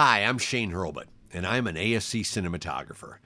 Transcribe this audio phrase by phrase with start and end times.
[0.00, 3.16] Hi, I'm Shane Hurlbut, and I'm an ASC cinematographer.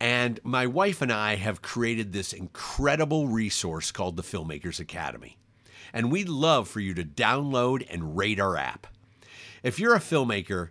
[0.00, 5.36] And my wife and I have created this incredible resource called the Filmmakers Academy.
[5.92, 8.86] And we'd love for you to download and rate our app.
[9.62, 10.70] If you're a filmmaker,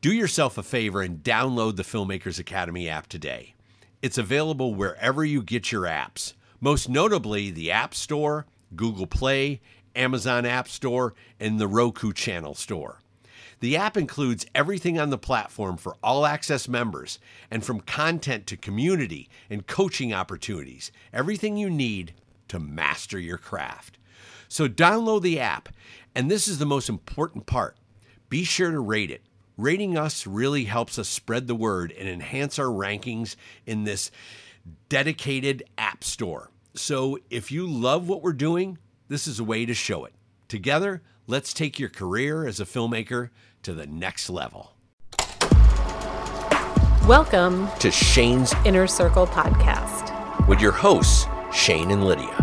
[0.00, 3.54] do yourself a favor and download the Filmmakers Academy app today.
[4.00, 6.32] It's available wherever you get your apps,
[6.62, 9.60] most notably the App Store, Google Play,
[9.94, 13.01] Amazon App Store, and the Roku Channel Store.
[13.62, 18.56] The app includes everything on the platform for all access members, and from content to
[18.56, 22.12] community and coaching opportunities, everything you need
[22.48, 23.98] to master your craft.
[24.48, 25.68] So download the app,
[26.12, 27.76] and this is the most important part
[28.28, 29.22] be sure to rate it.
[29.56, 34.10] Rating us really helps us spread the word and enhance our rankings in this
[34.88, 36.50] dedicated app store.
[36.74, 40.14] So if you love what we're doing, this is a way to show it.
[40.48, 43.30] Together, let's take your career as a filmmaker
[43.62, 44.72] to the next level.
[47.06, 50.46] Welcome To Shane's Inner Circle Podcast.
[50.48, 52.34] with your hosts, Shane and Lydia.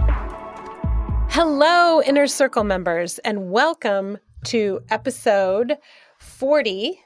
[1.30, 5.78] Hello, Inner Circle members, and welcome to episode
[6.20, 7.00] 40,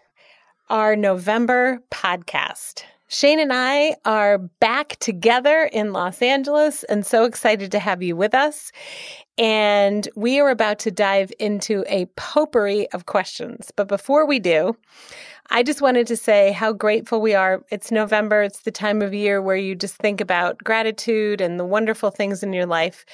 [0.69, 2.83] our November podcast.
[3.07, 8.15] Shane and I are back together in Los Angeles and so excited to have you
[8.15, 8.71] with us.
[9.37, 13.71] And we are about to dive into a potpourri of questions.
[13.75, 14.75] But before we do,
[15.49, 17.63] I just wanted to say how grateful we are.
[17.69, 21.65] It's November, it's the time of year where you just think about gratitude and the
[21.65, 23.05] wonderful things in your life.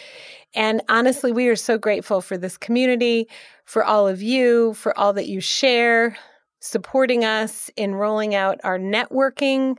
[0.54, 3.28] And honestly, we are so grateful for this community,
[3.66, 6.18] for all of you, for all that you share,
[6.60, 9.78] supporting us in rolling out our networking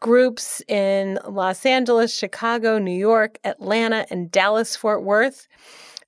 [0.00, 5.48] groups in Los Angeles, Chicago, New York, Atlanta, and Dallas, Fort Worth.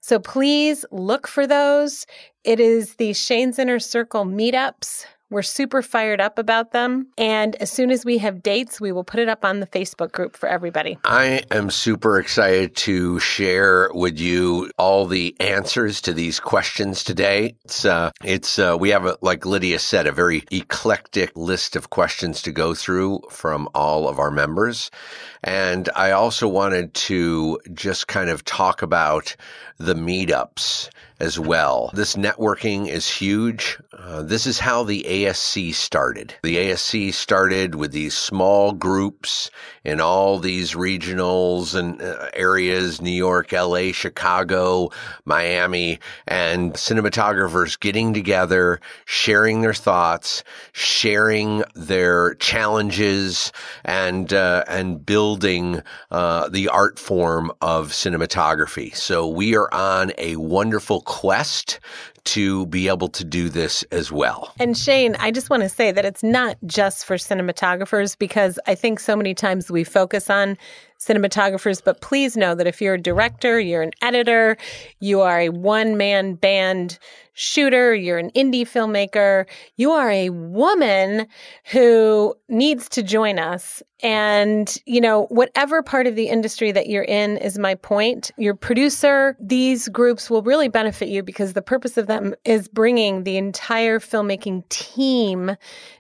[0.01, 2.07] So please look for those.
[2.45, 5.05] It is the Shane's Inner Circle meetups.
[5.31, 7.07] We're super fired up about them.
[7.17, 10.11] And as soon as we have dates, we will put it up on the Facebook
[10.11, 10.99] group for everybody.
[11.05, 17.55] I am super excited to share with you all the answers to these questions today.
[17.65, 21.91] It's uh, it's uh, we have a, like Lydia said, a very eclectic list of
[21.91, 24.91] questions to go through from all of our members,
[25.45, 29.37] and I also wanted to just kind of talk about
[29.79, 31.91] the meetups as well.
[31.93, 33.79] This networking is huge.
[33.93, 36.35] Uh, this is how the ASC started.
[36.43, 39.51] The ASC started with these small groups
[39.85, 44.91] in all these regionals and uh, areas New York, LA, Chicago,
[45.27, 50.43] Miami, and cinematographers getting together, sharing their thoughts,
[50.73, 53.53] sharing their challenges,
[53.85, 58.95] and, uh, and building uh, the art form of cinematography.
[58.97, 61.81] So we are on a wonderful quest
[62.23, 64.55] to be able to do this as well.
[64.61, 68.77] And Shane, I just want to say that it's not just for cinematographers because I
[68.77, 70.57] think so many times we focus on
[71.01, 74.57] cinematographers, but please know that if you're a director, you're an editor,
[75.01, 76.97] you are a one man band
[77.41, 79.47] shooter, you're an indie filmmaker,
[79.77, 81.27] you are a woman
[81.73, 83.83] who needs to join us.
[84.03, 88.31] And, you know, whatever part of the industry that you're in is my point.
[88.37, 93.25] Your producer, these groups will really benefit you because the purpose of them is bringing
[93.25, 95.57] the entire filmmaking team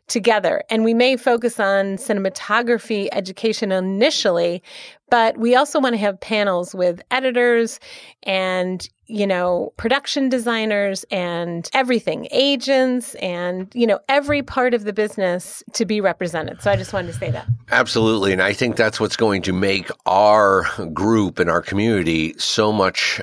[0.09, 0.63] together.
[0.69, 4.63] And we may focus on cinematography education initially,
[5.09, 7.81] but we also want to have panels with editors
[8.25, 14.93] and, you know, production designers and everything, agents and, you know, every part of the
[14.93, 16.63] business to be represented.
[16.63, 17.47] So I just wanted to say that.
[17.71, 18.33] Absolutely.
[18.33, 23.21] And I think that's what's going to make our group and our community so much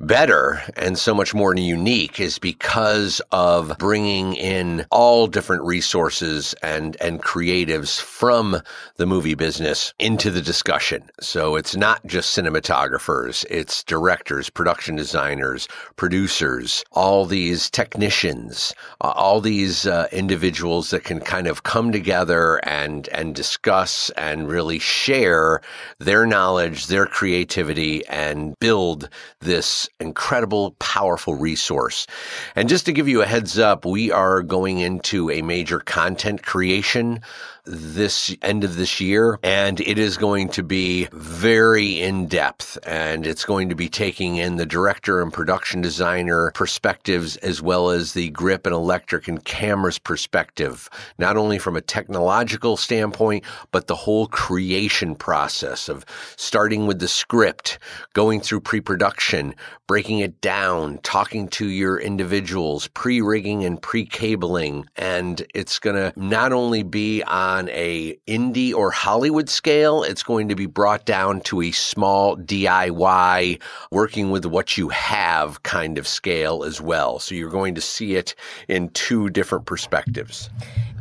[0.00, 6.96] better and so much more unique is because of bringing in all different resources and,
[7.00, 8.60] and creatives from
[8.96, 11.02] the movie business into the discussion.
[11.20, 19.40] So it's not just cinematographers, it's directors, production designers, producers, all these technicians, uh, all
[19.40, 25.62] these uh, individuals that can kind of come together and, and discuss and really share
[25.98, 29.08] their knowledge, their creativity and build
[29.40, 32.06] this incredible, powerful resource.
[32.54, 36.42] And just to give you a heads up, we are going into a major content
[36.42, 37.20] creation
[37.66, 43.26] this end of this year, and it is going to be very in depth, and
[43.26, 48.12] it's going to be taking in the director and production designer perspectives as well as
[48.12, 53.96] the grip and electric and cameras perspective, not only from a technological standpoint, but the
[53.96, 56.04] whole creation process of
[56.36, 57.78] starting with the script,
[58.12, 59.54] going through pre-production,
[59.86, 66.52] breaking it down, talking to your individuals, pre-rigging and pre-cabling, and it's going to not
[66.52, 71.62] only be on a indie or Hollywood scale, it's going to be brought down to
[71.62, 73.60] a small DIY,
[73.90, 77.18] working with what you have kind of scale as well.
[77.18, 78.34] So you're going to see it
[78.68, 80.50] in two different perspectives.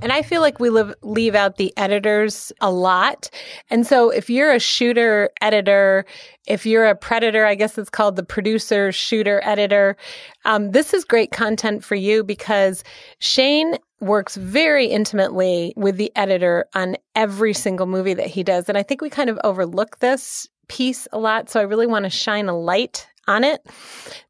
[0.06, 3.28] And I feel like we live, leave out the editors a lot.
[3.72, 6.06] And so if you're a shooter editor,
[6.46, 9.98] if you're a predator, I guess it's called the producer, shooter, editor,
[10.46, 12.84] um, this is great content for you because
[13.18, 18.70] Shane works very intimately with the editor on every single movie that he does.
[18.70, 21.50] And I think we kind of overlook this piece a lot.
[21.50, 23.66] So I really want to shine a light on it.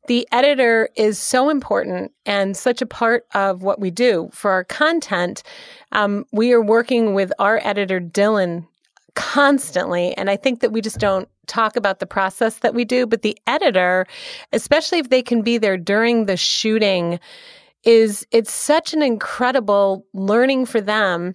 [0.07, 4.63] The editor is so important and such a part of what we do for our
[4.63, 5.44] content.
[5.92, 8.68] Um, we are working with our editor, Dylan,
[9.15, 10.13] constantly.
[10.15, 13.06] And I think that we just don't talk about the process that we do.
[13.07, 14.06] But the editor,
[14.53, 17.19] especially if they can be there during the shooting,
[17.83, 21.33] is it's such an incredible learning for them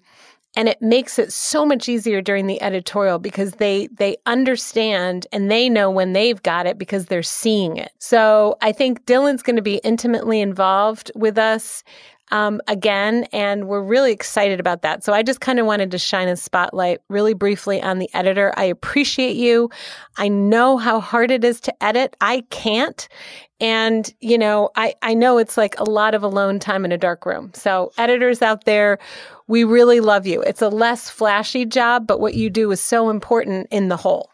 [0.57, 5.51] and it makes it so much easier during the editorial because they they understand and
[5.51, 7.93] they know when they've got it because they're seeing it.
[7.99, 11.83] So i think dylan's going to be intimately involved with us
[12.31, 15.05] um, again, and we're really excited about that.
[15.05, 18.53] So I just kind of wanted to shine a spotlight really briefly on the editor.
[18.57, 19.71] I appreciate you.
[20.17, 22.17] I know how hard it is to edit.
[22.21, 23.09] I can't.
[23.61, 26.99] And, you know, I, I know it's like a lot of alone time in a
[26.99, 27.51] dark room.
[27.55, 28.99] So editors out there,
[29.49, 30.41] we really love you.
[30.43, 34.31] It's a less flashy job, but what you do is so important in the whole.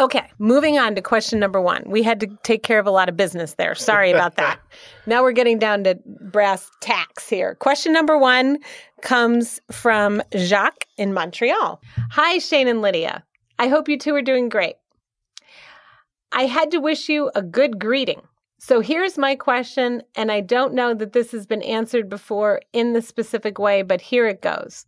[0.00, 1.82] Okay, moving on to question number one.
[1.86, 3.74] We had to take care of a lot of business there.
[3.74, 4.58] Sorry about that.
[5.06, 7.54] now we're getting down to brass tacks here.
[7.56, 8.58] Question number one
[9.02, 11.82] comes from Jacques in Montreal.
[12.12, 13.22] Hi, Shane and Lydia.
[13.58, 14.76] I hope you two are doing great.
[16.32, 18.22] I had to wish you a good greeting.
[18.58, 22.94] So here's my question, and I don't know that this has been answered before in
[22.94, 24.86] the specific way, but here it goes.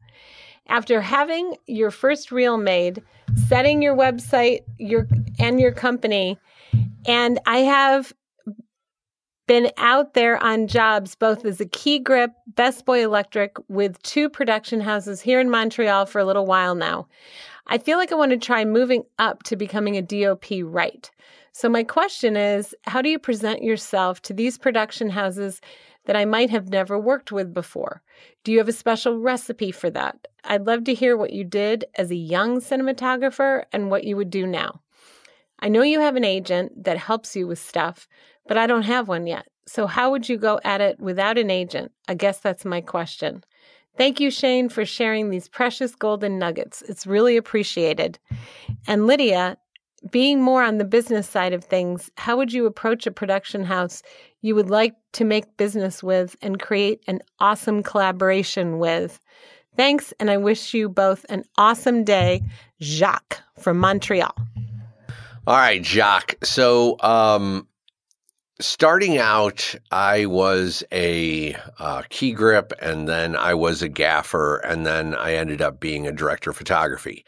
[0.68, 3.02] After having your first reel made,
[3.48, 5.06] setting your website your
[5.38, 6.38] and your company,
[7.06, 8.12] and I have
[9.48, 14.30] been out there on jobs both as a key grip, Best Boy Electric with two
[14.30, 17.06] production houses here in Montreal for a little while now.
[17.66, 21.10] I feel like I want to try moving up to becoming a DOP right.
[21.52, 25.60] So my question is, how do you present yourself to these production houses
[26.04, 28.02] that I might have never worked with before?
[28.44, 30.28] Do you have a special recipe for that?
[30.44, 34.30] I'd love to hear what you did as a young cinematographer and what you would
[34.30, 34.80] do now.
[35.60, 38.08] I know you have an agent that helps you with stuff,
[38.48, 39.46] but I don't have one yet.
[39.66, 41.92] So, how would you go at it without an agent?
[42.08, 43.44] I guess that's my question.
[43.96, 46.82] Thank you, Shane, for sharing these precious golden nuggets.
[46.82, 48.18] It's really appreciated.
[48.88, 49.58] And Lydia,
[50.10, 54.02] being more on the business side of things, how would you approach a production house
[54.40, 59.20] you would like to make business with and create an awesome collaboration with?
[59.76, 62.42] Thanks, and I wish you both an awesome day.
[62.80, 64.34] Jacques from Montreal.
[65.46, 66.44] All right, Jacques.
[66.44, 67.66] So, um,
[68.62, 74.86] starting out, I was a uh, key grip, and then I was a gaffer, and
[74.86, 77.24] then I ended up being a director of photography.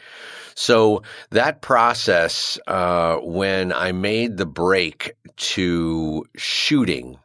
[0.55, 7.19] So that process, uh, when I made the break to shooting,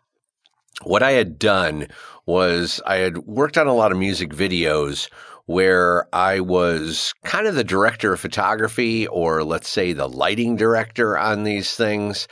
[0.84, 1.88] what I had done
[2.26, 5.10] was I had worked on a lot of music videos
[5.50, 11.18] where I was kind of the director of photography, or let's say the lighting director
[11.18, 12.28] on these things.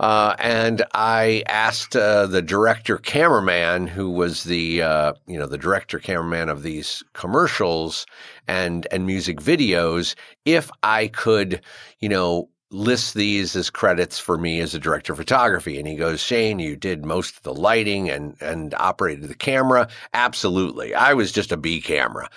[0.00, 5.56] Uh, and I asked uh, the director cameraman, who was the uh, you know the
[5.56, 8.04] director cameraman of these commercials
[8.48, 11.60] and and music videos, if I could
[12.00, 15.78] you know lists these as credits for me as a director of photography.
[15.78, 19.88] And he goes, Shane, you did most of the lighting and, and operated the camera.
[20.14, 20.94] Absolutely.
[20.94, 22.28] I was just a B camera.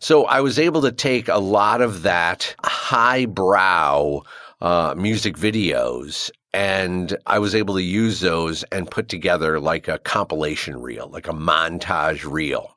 [0.00, 4.22] So I was able to take a lot of that highbrow
[4.60, 9.98] uh, music videos and I was able to use those and put together like a
[9.98, 12.75] compilation reel, like a montage reel.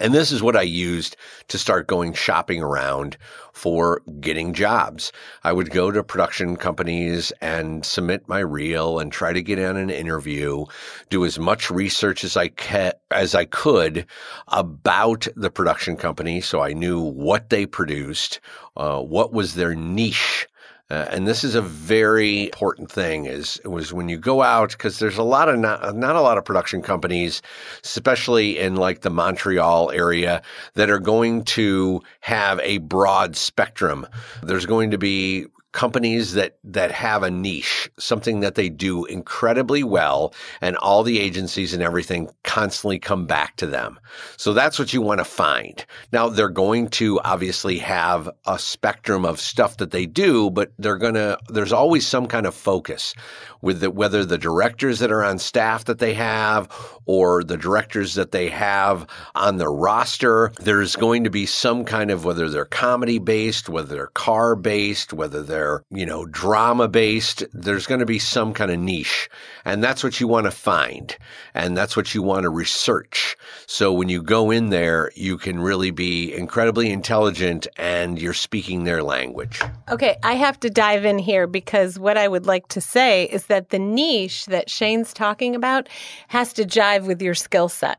[0.00, 1.18] And this is what I used
[1.48, 3.18] to start going shopping around
[3.52, 5.12] for getting jobs.
[5.44, 9.76] I would go to production companies and submit my reel and try to get in
[9.76, 10.64] an interview,
[11.10, 14.06] do as much research as I ca- as I could
[14.48, 18.40] about the production company so I knew what they produced,
[18.78, 20.48] uh, what was their niche
[20.92, 24.98] uh, and this is a very important thing is was when you go out because
[24.98, 27.40] there's a lot of not, not a lot of production companies
[27.82, 30.42] especially in like the Montreal area
[30.74, 34.06] that are going to have a broad spectrum.
[34.42, 39.82] There's going to be companies that that have a niche, something that they do incredibly
[39.82, 43.98] well, and all the agencies and everything constantly come back to them.
[44.36, 45.84] So that's what you want to find.
[46.12, 50.98] Now they're going to obviously have a spectrum of stuff that they do, but they're
[50.98, 53.14] going to there's always some kind of focus
[53.62, 56.68] with the, whether the directors that are on staff that they have
[57.06, 60.52] or the directors that they have on their roster.
[60.60, 65.12] There's going to be some kind of whether they're comedy based, whether they're car based,
[65.12, 67.44] whether they're, you know, drama based.
[67.52, 69.28] There's going to be some kind of niche.
[69.64, 71.16] And that's what you want to find.
[71.54, 73.36] And that's what you want to research.
[73.66, 78.84] So when you go in there, you can really be incredibly intelligent and you're speaking
[78.84, 79.60] their language.
[79.90, 83.46] Okay, I have to dive in here because what I would like to say is
[83.46, 85.88] that the niche that Shane's talking about
[86.28, 87.98] has to jive with your skill set.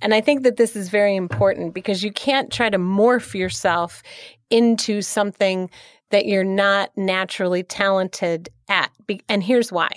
[0.00, 4.02] And I think that this is very important because you can't try to morph yourself
[4.50, 5.70] into something
[6.12, 8.92] that you're not naturally talented at.
[9.28, 9.90] And here's why.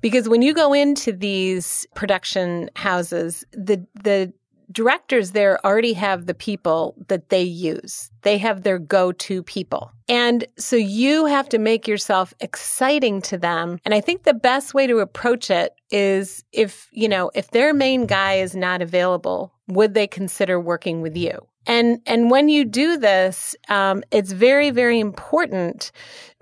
[0.00, 4.32] Because when you go into these production houses, the the
[4.70, 8.10] directors there already have the people that they use.
[8.22, 9.90] They have their go to people.
[10.08, 13.78] And so you have to make yourself exciting to them.
[13.84, 17.72] And I think the best way to approach it is if, you know, if their
[17.72, 21.47] main guy is not available, would they consider working with you?
[21.66, 25.92] And, and when you do this, um, it's very, very important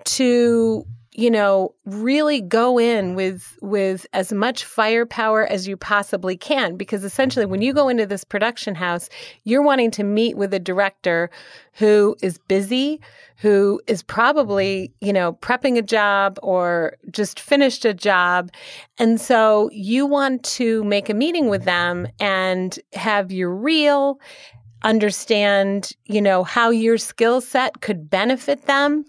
[0.05, 0.85] to
[1.17, 7.03] you know, really go in with with as much firepower as you possibly can because
[7.03, 9.09] essentially when you go into this production house,
[9.43, 11.31] you're wanting to meet with a director
[11.73, 13.01] who is busy,
[13.37, 18.51] who is probably, you know, prepping a job or just finished a job.
[18.99, 24.19] And so you want to make a meeting with them and have your reel
[24.83, 29.05] understand, you know, how your skill set could benefit them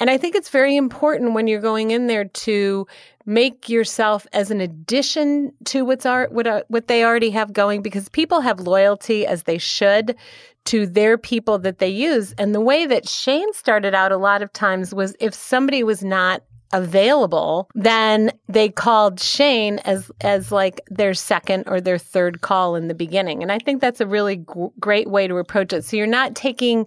[0.00, 2.86] and I think it's very important when you're going in there to
[3.26, 7.82] make yourself as an addition to what's art what uh, what they already have going
[7.82, 10.16] because people have loyalty as they should
[10.64, 12.32] to their people that they use.
[12.38, 16.02] And the way that Shane started out a lot of times was if somebody was
[16.02, 22.76] not available, then they called Shane as as like their second or their third call
[22.76, 23.42] in the beginning.
[23.42, 24.44] And I think that's a really g-
[24.78, 25.84] great way to approach it.
[25.84, 26.86] So you're not taking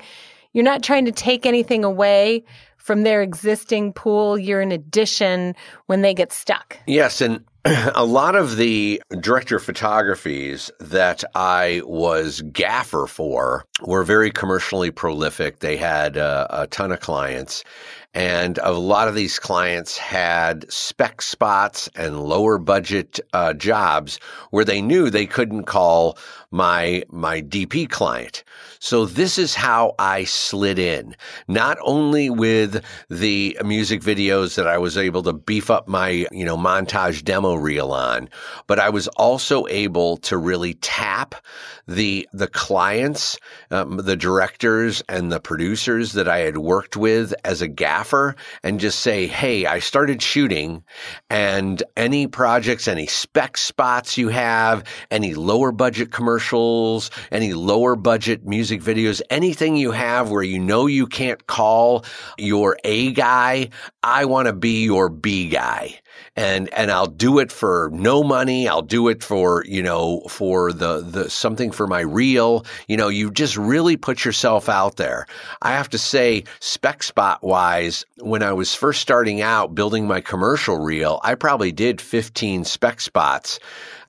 [0.53, 2.43] you're not trying to take anything away
[2.77, 4.37] from their existing pool.
[4.37, 5.55] You're an addition
[5.87, 6.77] when they get stuck.
[6.85, 7.21] Yes.
[7.21, 7.43] And
[7.95, 14.91] a lot of the director of photographies that I was gaffer for were very commercially
[14.91, 15.59] prolific.
[15.59, 17.63] They had uh, a ton of clients.
[18.13, 24.19] And a lot of these clients had spec spots and lower budget uh, jobs
[24.51, 26.17] where they knew they couldn't call
[26.51, 28.43] my my DP client.
[28.79, 31.15] So this is how I slid in,
[31.47, 36.45] not only with the music videos that I was able to beef up my, you
[36.45, 38.29] know, montage demo reel on,
[38.67, 41.33] but I was also able to really tap
[41.87, 43.39] the the clients,
[43.71, 47.67] um, the directors and the producers that I had worked with as a
[48.03, 50.83] gaffer and just say, "Hey, I started shooting
[51.29, 58.45] and any projects, any spec spots you have, any lower budget commercials, any lower budget
[58.45, 62.03] music videos, anything you have where you know you can't call
[62.37, 63.69] your A guy,
[64.03, 65.99] I want to be your B guy.
[66.35, 68.67] And, and I'll do it for no money.
[68.67, 72.65] I'll do it for, you know, for the, the something for my reel.
[72.87, 75.27] You know, you just really put yourself out there.
[75.61, 80.21] I have to say, spec spot wise, when I was first starting out building my
[80.21, 83.59] commercial reel, I probably did 15 spec spots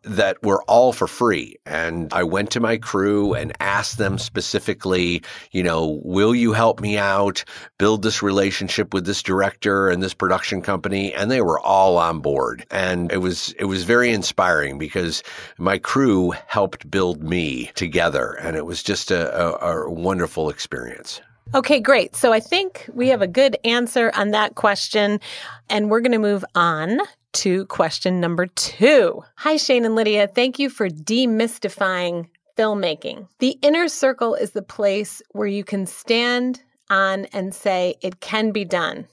[0.04, 1.56] that were all for free.
[1.66, 6.80] And I went to my crew and asked them specifically, you know, will you help
[6.80, 7.44] me out
[7.78, 11.12] build this relationship with this director and this production company?
[11.14, 12.66] And they were all on board.
[12.70, 15.23] And it was, it was very inspiring because
[15.58, 18.32] my crew helped build me together.
[18.40, 21.20] And it was just a, a, a wonderful experience.
[21.54, 22.16] Okay, great.
[22.16, 25.20] So I think we have a good answer on that question.
[25.68, 26.99] And we're going to move on
[27.34, 29.22] to question number two.
[29.36, 30.28] Hi, Shane and Lydia.
[30.28, 33.28] Thank you for demystifying filmmaking.
[33.38, 38.52] The inner circle is the place where you can stand on and say, it can
[38.52, 39.06] be done.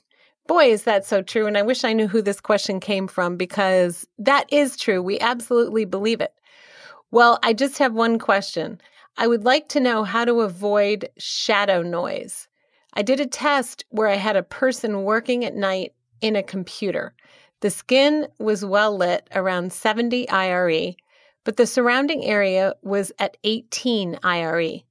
[0.47, 1.47] Boy, is that so true.
[1.47, 5.01] And I wish I knew who this question came from because that is true.
[5.01, 6.33] We absolutely believe it.
[7.11, 8.81] Well, I just have one question.
[9.17, 12.47] I would like to know how to avoid shadow noise.
[12.93, 17.13] I did a test where I had a person working at night in a computer.
[17.61, 20.95] The skin was well lit around 70 IRE,
[21.43, 24.81] but the surrounding area was at 18 IRE.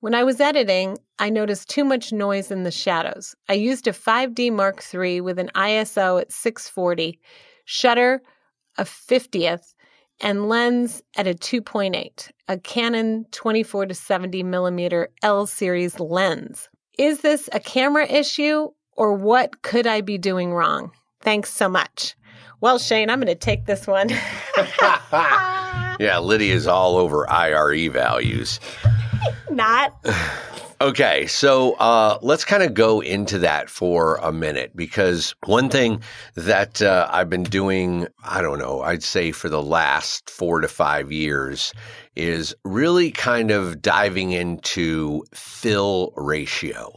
[0.00, 3.34] When I was editing, I noticed too much noise in the shadows.
[3.48, 7.18] I used a 5D Mark III with an ISO at 640,
[7.64, 8.22] shutter
[8.76, 9.74] a 50th,
[10.20, 16.68] and lens at a 2.8, a Canon 24 to 70 millimeter L series lens.
[16.98, 20.92] Is this a camera issue or what could I be doing wrong?
[21.20, 22.16] Thanks so much.
[22.60, 24.08] Well, Shane, I'm going to take this one.
[26.00, 28.60] yeah, Lydia's all over IRE values.
[29.50, 29.94] Not.
[30.80, 36.00] Okay, so uh, let's kind of go into that for a minute because one thing
[36.36, 40.68] that uh, I've been doing, I don't know, I'd say for the last four to
[40.68, 41.72] five years
[42.14, 46.92] is really kind of diving into fill ratio.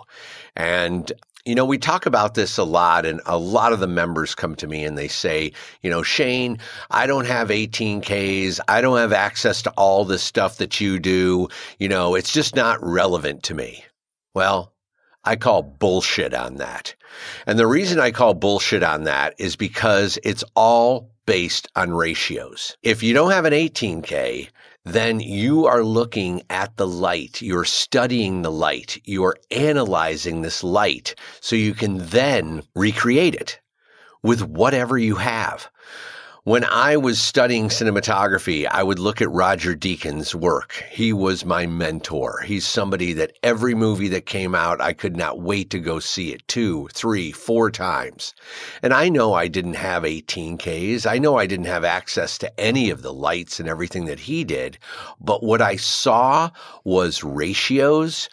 [0.55, 1.11] And
[1.45, 4.55] you know, we talk about this a lot, and a lot of the members come
[4.55, 8.59] to me and they say, you know, Shane, I don't have 18Ks.
[8.67, 11.47] I don't have access to all this stuff that you do.
[11.79, 13.83] You know, it's just not relevant to me.
[14.33, 14.73] Well,
[15.23, 16.95] I call bullshit on that.
[17.45, 22.75] And the reason I call bullshit on that is because it's all based on ratios.
[22.81, 24.49] If you don't have an 18K,
[24.83, 27.41] then you are looking at the light.
[27.41, 28.99] You're studying the light.
[29.03, 33.59] You're analyzing this light so you can then recreate it
[34.23, 35.69] with whatever you have.
[36.43, 40.83] When I was studying cinematography, I would look at Roger Deakins' work.
[40.89, 42.41] He was my mentor.
[42.43, 46.33] He's somebody that every movie that came out, I could not wait to go see
[46.33, 48.33] it two, three, four times.
[48.81, 51.05] And I know I didn't have 18Ks.
[51.05, 54.43] I know I didn't have access to any of the lights and everything that he
[54.43, 54.79] did.
[55.19, 56.49] But what I saw
[56.83, 58.29] was ratios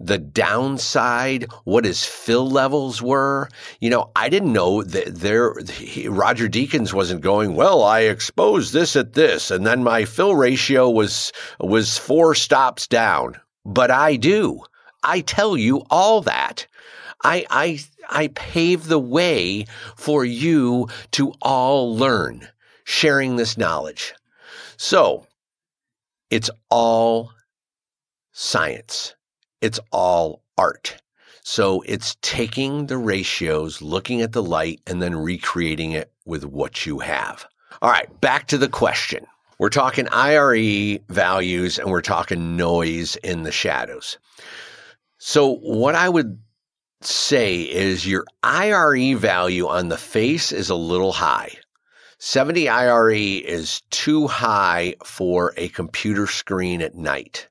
[0.00, 3.48] the downside, what his fill levels were.
[3.80, 8.72] You know, I didn't know that there, he, Roger Deakins wasn't going, well, I exposed
[8.72, 13.38] this at this, and then my fill ratio was, was four stops down.
[13.66, 14.62] But I do.
[15.02, 16.66] I tell you all that.
[17.22, 19.66] I, I, I pave the way
[19.96, 22.48] for you to all learn
[22.84, 24.14] sharing this knowledge.
[24.78, 25.26] So
[26.30, 27.32] it's all
[28.32, 29.14] science.
[29.60, 30.96] It's all art.
[31.42, 36.86] So it's taking the ratios, looking at the light, and then recreating it with what
[36.86, 37.46] you have.
[37.82, 39.26] All right, back to the question.
[39.58, 44.16] We're talking IRE values and we're talking noise in the shadows.
[45.18, 46.40] So, what I would
[47.02, 51.52] say is your IRE value on the face is a little high.
[52.18, 57.48] 70 IRE is too high for a computer screen at night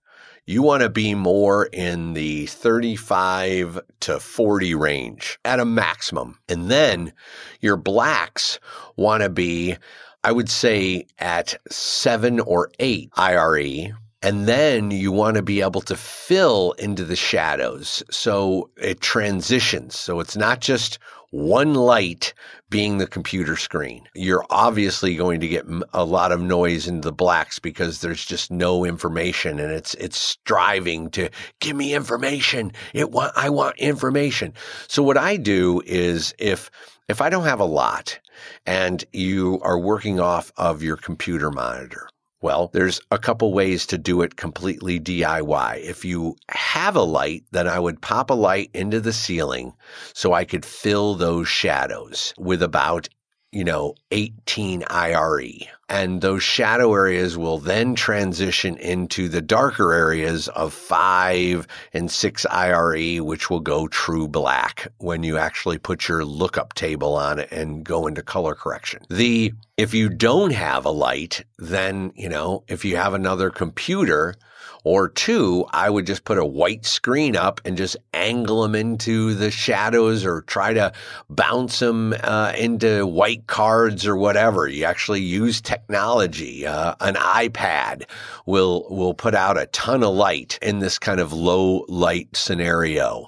[0.49, 6.39] you want to be more in the 35 to 40 range at a maximum.
[6.49, 7.13] And then
[7.61, 8.59] your blacks
[8.95, 9.77] want to be,
[10.23, 13.93] I would say, at seven or eight IRE.
[14.21, 18.03] And then you want to be able to fill into the shadows.
[18.11, 19.97] So it transitions.
[19.97, 20.99] So it's not just
[21.31, 22.33] one light
[22.69, 24.03] being the computer screen.
[24.15, 28.51] You're obviously going to get a lot of noise in the blacks because there's just
[28.51, 31.29] no information and it's it's striving to
[31.59, 32.71] give me information.
[32.93, 34.53] It want I want information.
[34.87, 36.71] So what I do is if
[37.07, 38.19] if I don't have a lot
[38.65, 42.09] and you are working off of your computer monitor,
[42.41, 45.83] well, there's a couple ways to do it completely DIY.
[45.83, 49.73] If you have a light, then I would pop a light into the ceiling
[50.13, 53.09] so I could fill those shadows with about
[53.51, 55.67] you know, 18 IRE.
[55.89, 62.45] And those shadow areas will then transition into the darker areas of 5 and 6
[62.45, 67.51] IRE, which will go true black when you actually put your lookup table on it
[67.51, 69.01] and go into color correction.
[69.09, 74.35] The if you don't have a light, then, you know, if you have another computer,
[74.83, 79.33] or two, I would just put a white screen up and just angle them into
[79.33, 80.93] the shadows or try to
[81.29, 84.67] bounce them uh, into white cards or whatever.
[84.67, 86.65] You actually use technology.
[86.65, 88.03] Uh, an iPad
[88.45, 93.25] will will put out a ton of light in this kind of low light scenario.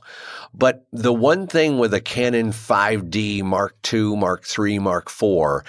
[0.53, 5.63] But the one thing with a Canon 5D Mark II, Mark III, Mark IV,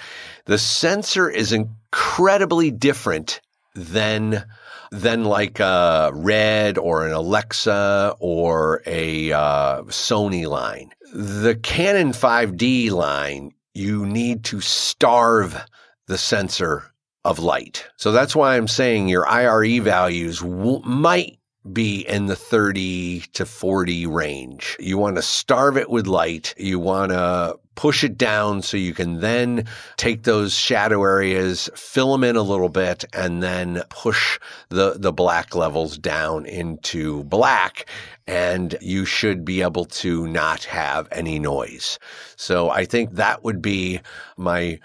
[0.45, 3.39] the sensor is incredibly different
[3.75, 4.45] than
[4.93, 10.91] than like a Red or an Alexa or a uh, Sony line.
[11.11, 15.65] The Canon 5D line, you need to starve
[16.07, 16.93] the sensor
[17.25, 17.87] of light.
[17.95, 21.39] So that's why I'm saying your IRE values w- might
[21.71, 24.75] be in the 30 to 40 range.
[24.79, 26.53] You want to starve it with light.
[26.57, 29.65] You want to push it down so you can then
[29.97, 35.13] take those shadow areas, fill them in a little bit, and then push the, the
[35.13, 37.89] black levels down into black.
[38.27, 41.99] And you should be able to not have any noise.
[42.35, 43.99] So I think that would be
[44.37, 44.79] my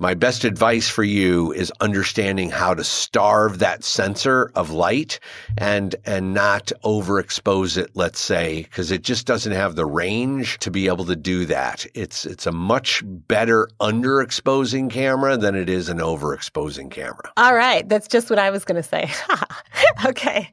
[0.00, 5.20] my best advice for you is understanding how to starve that sensor of light
[5.56, 10.70] and and not overexpose it let's say because it just doesn't have the range to
[10.70, 11.86] be able to do that.
[11.94, 17.32] It's it's a much better underexposing camera than it is an overexposing camera.
[17.36, 17.88] All right.
[17.88, 19.10] That's just what i was going to say.
[20.06, 20.52] Okay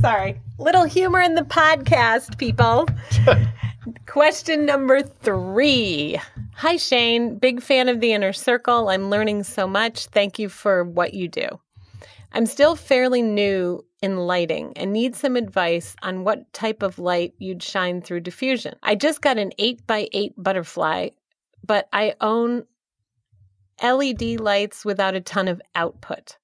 [0.00, 2.86] sorry little humor in the podcast people
[4.06, 6.20] Question number three.
[6.54, 7.38] Hi, Shane.
[7.38, 8.88] Big fan of the inner circle.
[8.88, 10.06] I'm learning so much.
[10.06, 11.48] Thank you for what you do.
[12.32, 17.34] I'm still fairly new in lighting and need some advice on what type of light
[17.38, 18.74] you'd shine through diffusion.
[18.82, 21.10] I just got an 8x8 butterfly,
[21.64, 22.64] but I own
[23.82, 26.36] LED lights without a ton of output.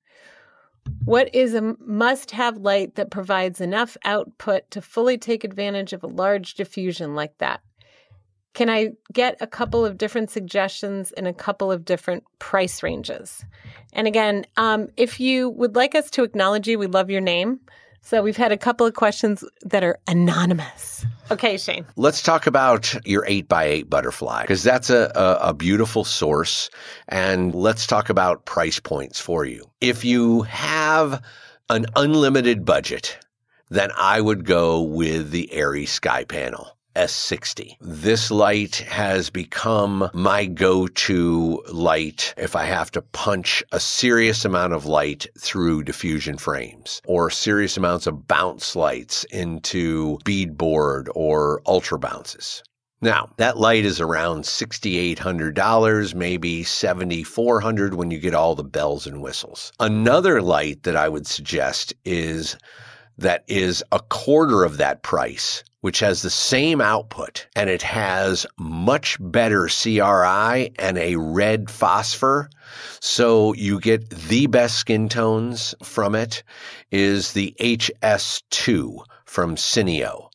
[1.04, 6.02] What is a must have light that provides enough output to fully take advantage of
[6.02, 7.60] a large diffusion like that?
[8.54, 13.44] Can I get a couple of different suggestions in a couple of different price ranges?
[13.92, 17.60] And again, um, if you would like us to acknowledge you, we love your name.
[18.04, 21.06] So we've had a couple of questions that are anonymous.
[21.30, 21.86] Okay, Shane.
[21.96, 26.68] Let's talk about your 8x8 butterfly because that's a, a, a, beautiful source.
[27.08, 29.64] And let's talk about price points for you.
[29.80, 31.22] If you have
[31.70, 33.18] an unlimited budget,
[33.70, 36.76] then I would go with the ARRI Sky Panel.
[36.96, 37.76] S60.
[37.80, 44.72] This light has become my go-to light if I have to punch a serious amount
[44.72, 51.98] of light through diffusion frames or serious amounts of bounce lights into beadboard or ultra
[51.98, 52.62] bounces.
[53.00, 59.20] Now, that light is around $6,800, maybe $7,400 when you get all the bells and
[59.20, 59.72] whistles.
[59.78, 62.56] Another light that I would suggest is
[63.18, 68.46] that is a quarter of that price, which has the same output and it has
[68.58, 72.48] much better CRI and a red phosphor.
[73.00, 76.42] So you get the best skin tones from it
[76.90, 80.30] is the HS2 from Cineo.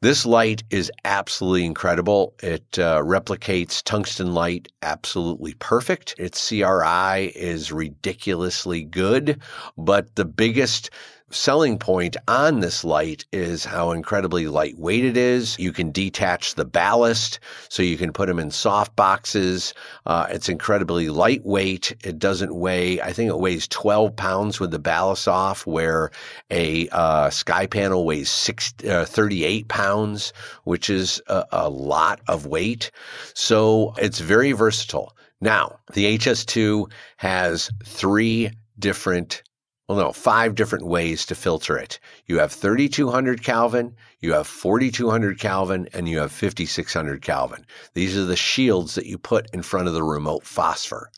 [0.00, 2.34] This light is absolutely incredible.
[2.42, 6.14] It uh, replicates tungsten light absolutely perfect.
[6.18, 9.42] Its CRI is ridiculously good,
[9.76, 10.88] but the biggest
[11.30, 15.58] selling point on this light is how incredibly lightweight it is.
[15.58, 19.74] You can detach the ballast, so you can put them in soft boxes.
[20.06, 21.96] Uh, it's incredibly lightweight.
[22.04, 26.10] It doesn't weigh, I think it weighs 12 pounds with the ballast off, where
[26.50, 30.32] a uh, sky panel weighs six, uh, 38 pounds,
[30.64, 32.90] which is a, a lot of weight.
[33.34, 35.16] So it's very versatile.
[35.40, 39.42] Now, the HS2 has three different
[39.88, 42.00] well, no, five different ways to filter it.
[42.26, 47.64] You have 3200 Kelvin, you have 4200 Kelvin, and you have 5600 Kelvin.
[47.94, 51.10] These are the shields that you put in front of the remote phosphor.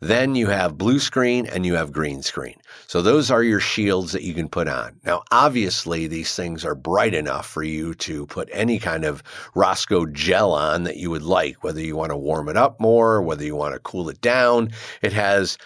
[0.00, 2.54] Then you have blue screen and you have green screen.
[2.86, 5.00] So those are your shields that you can put on.
[5.04, 9.24] Now, obviously, these things are bright enough for you to put any kind of
[9.56, 13.20] Rosco gel on that you would like, whether you want to warm it up more,
[13.20, 14.70] whether you want to cool it down.
[15.02, 15.58] It has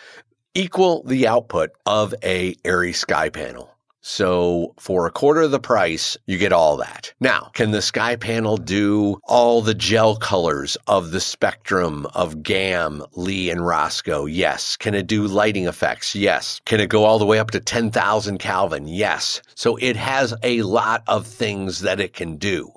[0.54, 3.70] equal the output of a ARRI Sky panel.
[4.04, 7.12] So for a quarter of the price, you get all that.
[7.20, 13.04] Now, can the Sky panel do all the gel colors of the spectrum of GAM,
[13.12, 14.26] Lee, and Rosco?
[14.26, 14.76] Yes.
[14.76, 16.16] Can it do lighting effects?
[16.16, 16.60] Yes.
[16.64, 18.88] Can it go all the way up to 10,000 Kelvin?
[18.88, 19.40] Yes.
[19.54, 22.72] So it has a lot of things that it can do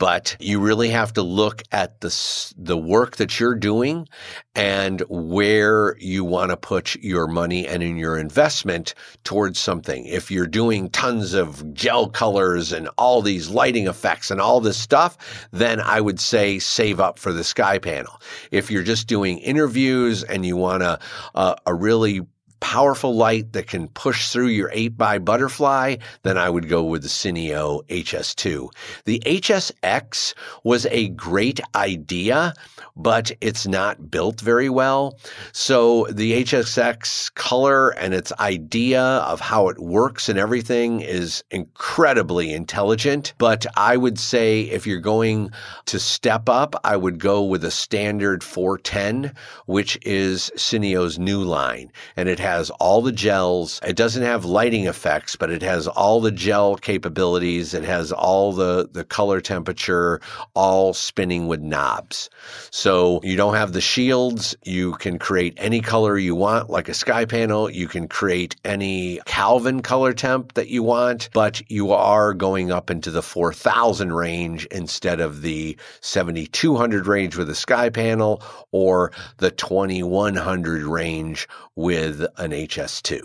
[0.00, 4.08] but you really have to look at the the work that you're doing
[4.56, 10.06] and where you want to put your money and in your investment towards something.
[10.06, 14.78] If you're doing tons of gel colors and all these lighting effects and all this
[14.78, 15.16] stuff,
[15.52, 18.20] then I would say save up for the sky panel.
[18.50, 20.90] If you're just doing interviews and you want a
[21.34, 22.22] a, uh, a really
[22.60, 27.02] powerful light that can push through your 8 by butterfly, then I would go with
[27.02, 28.68] the Cineo HS2.
[29.04, 32.54] The HSX was a great idea,
[32.96, 35.18] but it's not built very well.
[35.52, 42.52] So the HSX color and its idea of how it works and everything is incredibly
[42.52, 43.32] intelligent.
[43.38, 45.50] But I would say if you're going
[45.86, 49.32] to step up, I would go with a standard 410,
[49.66, 51.90] which is Cineo's new line.
[52.16, 52.49] And it has
[52.80, 53.78] all the gels.
[53.86, 57.74] It doesn't have lighting effects, but it has all the gel capabilities.
[57.74, 60.20] It has all the, the color temperature,
[60.54, 62.28] all spinning with knobs.
[62.70, 64.56] So you don't have the shields.
[64.64, 67.70] You can create any color you want, like a sky panel.
[67.70, 72.90] You can create any Kelvin color temp that you want, but you are going up
[72.90, 79.50] into the 4000 range instead of the 7200 range with a sky panel or the
[79.50, 83.20] 2100 range with an HS2.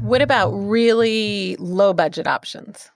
[0.00, 2.90] What about really low budget options?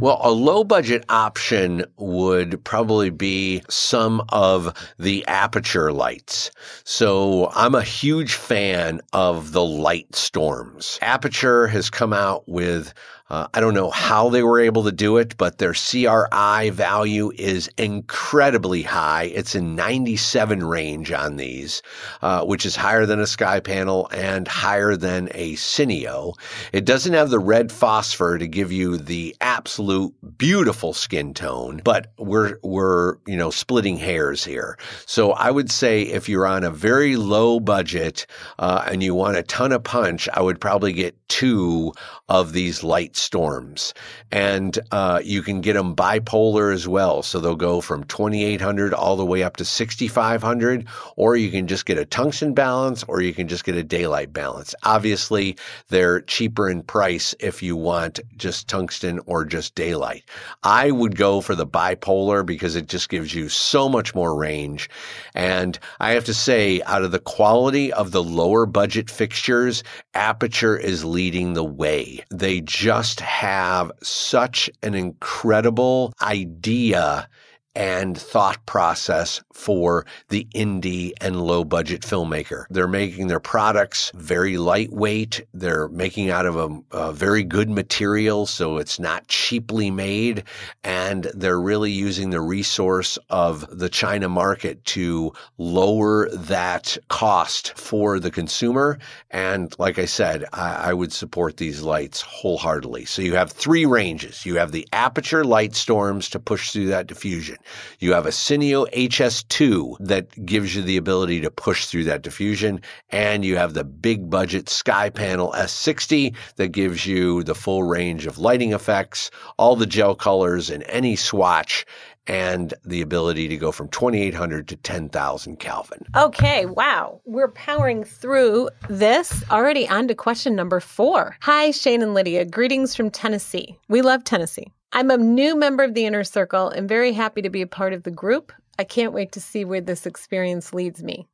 [0.00, 6.50] Well, a low budget option would probably be some of the Aputure lights.
[6.84, 10.98] So I'm a huge fan of the light storms.
[11.02, 12.94] Aputure has come out with
[13.30, 17.32] uh, I don't know how they were able to do it, but their CRI value
[17.36, 19.24] is incredibly high.
[19.24, 21.82] It's in 97 range on these,
[22.22, 26.34] uh, which is higher than a sky panel and higher than a Cineo.
[26.72, 32.12] It doesn't have the red phosphor to give you the absolute beautiful skin tone, but
[32.18, 34.76] we're, we're, you know, splitting hairs here.
[35.06, 38.26] So I would say if you're on a very low budget,
[38.58, 41.92] uh, and you want a ton of punch, I would probably get two
[42.28, 43.94] of these light storms.
[44.32, 47.22] And uh, you can get them bipolar as well.
[47.22, 51.86] So they'll go from 2800 all the way up to 6500, or you can just
[51.86, 54.74] get a tungsten balance, or you can just get a daylight balance.
[54.82, 55.56] Obviously,
[55.88, 60.24] they're cheaper in price if you want just tungsten or just daylight.
[60.62, 64.88] I would go for the bipolar because it just gives you so much more range.
[65.34, 69.82] And I have to say, out of the quality of the lower budget fixtures,
[70.14, 72.24] Aputure is leading the way.
[72.30, 77.28] They just have such an incredible idea
[77.74, 82.64] and thought process for the indie and low budget filmmaker.
[82.70, 85.46] They're making their products very lightweight.
[85.54, 90.44] They're making out of a, a, very good material, so it's not cheaply made.
[90.82, 98.18] And they're really using the resource of the China market to lower that cost for
[98.18, 98.98] the consumer.
[99.30, 103.04] And like I said, I, I would support these lights wholeheartedly.
[103.04, 104.44] So you have three ranges.
[104.44, 107.56] You have the Aputure light storms to push through that diffusion.
[107.98, 112.80] You have a Cineo HS2 that gives you the ability to push through that diffusion.
[113.10, 118.26] And you have the big budget Sky Panel S60 that gives you the full range
[118.26, 121.84] of lighting effects, all the gel colors in any swatch
[122.26, 126.04] and the ability to go from 2800 to 10,000 Kelvin.
[126.16, 127.20] Okay, wow.
[127.24, 129.42] We're powering through this.
[129.50, 131.36] Already on to question number four.
[131.40, 132.44] Hi, Shane and Lydia.
[132.44, 133.76] Greetings from Tennessee.
[133.88, 134.70] We love Tennessee.
[134.92, 137.92] I'm a new member of the inner circle and very happy to be a part
[137.92, 138.52] of the group.
[138.76, 141.28] I can't wait to see where this experience leads me.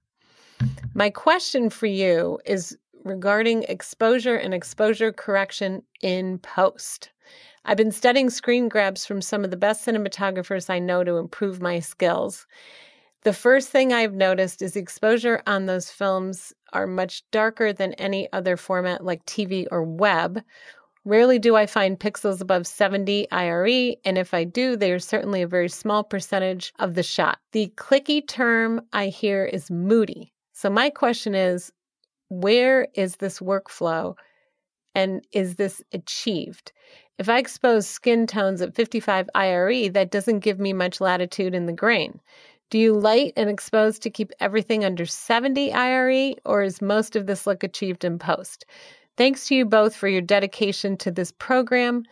[0.92, 7.11] My question for you is regarding exposure and exposure correction in post.
[7.64, 11.62] I've been studying screen grabs from some of the best cinematographers I know to improve
[11.62, 12.47] my skills.
[13.23, 18.31] The first thing I've noticed is exposure on those films are much darker than any
[18.33, 20.42] other format like TV or web,
[21.07, 25.40] Rarely do I find pixels above 70 IRE, and if I do, they are certainly
[25.40, 27.38] a very small percentage of the shot.
[27.53, 30.33] The clicky term I hear is moody.
[30.53, 31.73] So, my question is
[32.29, 34.16] where is this workflow
[34.97, 36.73] and is this achieved?
[37.19, 41.66] If I expose skin tones at 55 IRE, that doesn't give me much latitude in
[41.66, 42.21] the grain.
[42.69, 47.27] Do you light and expose to keep everything under 70 IRE, or is most of
[47.27, 48.66] this look achieved in post?
[49.17, 52.05] Thanks to you both for your dedication to this program.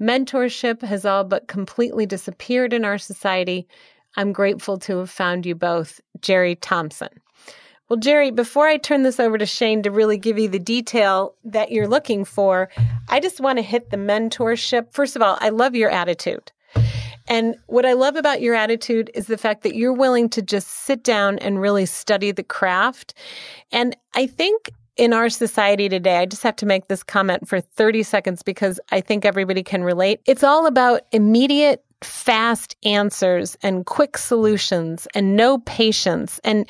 [0.00, 3.66] Mentorship has all but completely disappeared in our society.
[4.16, 7.08] I'm grateful to have found you both, Jerry Thompson.
[7.88, 11.34] Well, Jerry, before I turn this over to Shane to really give you the detail
[11.44, 12.68] that you're looking for,
[13.08, 14.92] I just want to hit the mentorship.
[14.92, 16.52] First of all, I love your attitude.
[17.28, 20.68] And what I love about your attitude is the fact that you're willing to just
[20.68, 23.14] sit down and really study the craft.
[23.72, 27.60] And I think in our society today, I just have to make this comment for
[27.60, 30.20] 30 seconds because I think everybody can relate.
[30.26, 36.40] It's all about immediate fast answers and quick solutions and no patience.
[36.44, 36.68] And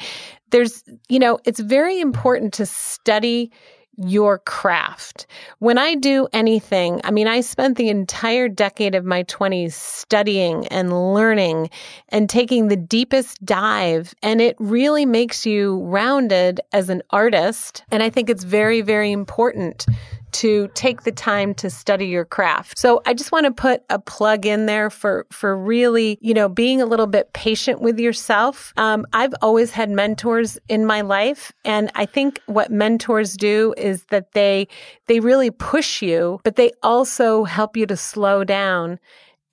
[0.51, 3.51] there's, you know, it's very important to study
[3.99, 5.27] your craft.
[5.59, 10.67] When I do anything, I mean, I spent the entire decade of my 20s studying
[10.69, 11.71] and learning
[12.11, 17.83] and taking the deepest dive, and it really makes you rounded as an artist.
[17.91, 19.87] And I think it's very, very important
[20.33, 22.79] to take the time to study your craft.
[22.79, 26.49] So I just want to put a plug in there for, for really, you know,
[26.49, 28.73] being a little bit patient with yourself.
[28.77, 31.53] Um, I've always had mentors in my life.
[31.65, 34.69] And I think what mentors do is that they,
[35.07, 38.99] they really push you, but they also help you to slow down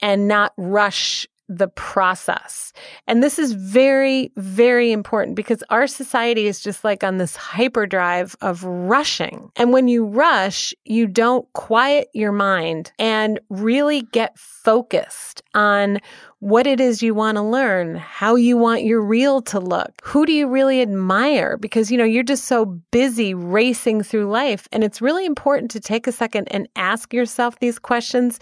[0.01, 2.73] and not rush the process.
[3.07, 8.35] And this is very, very important because our society is just like on this hyperdrive
[8.41, 9.51] of rushing.
[9.55, 15.99] And when you rush, you don't quiet your mind and really get focused on
[16.39, 19.93] what it is you want to learn, how you want your reel to look.
[20.03, 21.57] Who do you really admire?
[21.57, 24.67] Because, you know, you're just so busy racing through life.
[24.71, 28.39] And it's really important to take a second and ask yourself these questions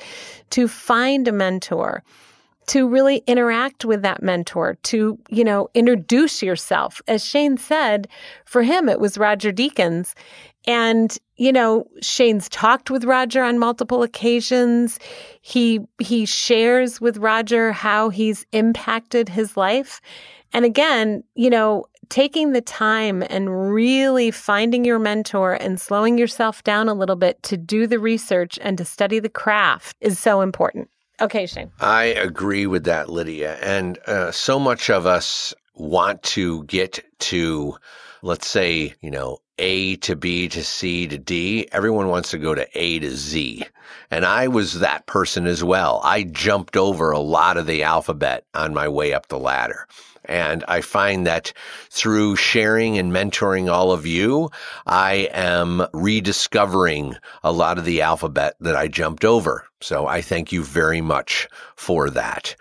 [0.50, 2.04] to find a mentor
[2.68, 7.02] to really interact with that mentor, to, you know, introduce yourself.
[7.08, 8.08] As Shane said,
[8.46, 10.14] for him, it was Roger Deakins.
[10.66, 14.98] And, you know, Shane's talked with Roger on multiple occasions.
[15.42, 20.00] He, he shares with Roger how he's impacted his life.
[20.54, 26.64] And again, you know, taking the time and really finding your mentor and slowing yourself
[26.64, 30.42] down a little bit to do the research and to study the craft is so
[30.42, 30.90] important.
[31.24, 31.72] Okay, Shane.
[31.80, 33.56] I agree with that, Lydia.
[33.62, 37.78] And uh, so much of us want to get to,
[38.22, 41.70] let's say, you know, A to B to C to D.
[41.72, 43.64] Everyone wants to go to A to Z.
[44.12, 46.02] And I was that person as well.
[46.04, 49.88] I jumped over a lot of the alphabet on my way up the ladder.
[50.26, 51.54] And I find that
[51.90, 54.50] through sharing and mentoring all of you,
[54.86, 59.66] I am rediscovering a lot of the alphabet that I jumped over.
[59.82, 62.56] So I thank you very much for that.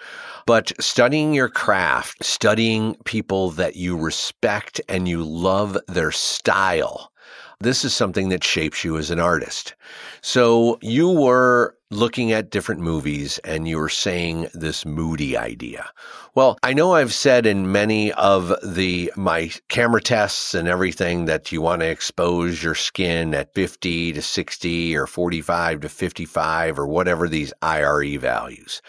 [0.46, 7.12] But studying your craft, studying people that you respect and you love their style,
[7.60, 9.76] this is something that shapes you as an artist.
[10.20, 15.90] So you were looking at different movies and you were saying this moody idea.
[16.34, 21.52] Well, I know I've said in many of the my camera tests and everything that
[21.52, 26.86] you want to expose your skin at 50 to 60 or 45 to 55 or
[26.86, 28.80] whatever these IRE values.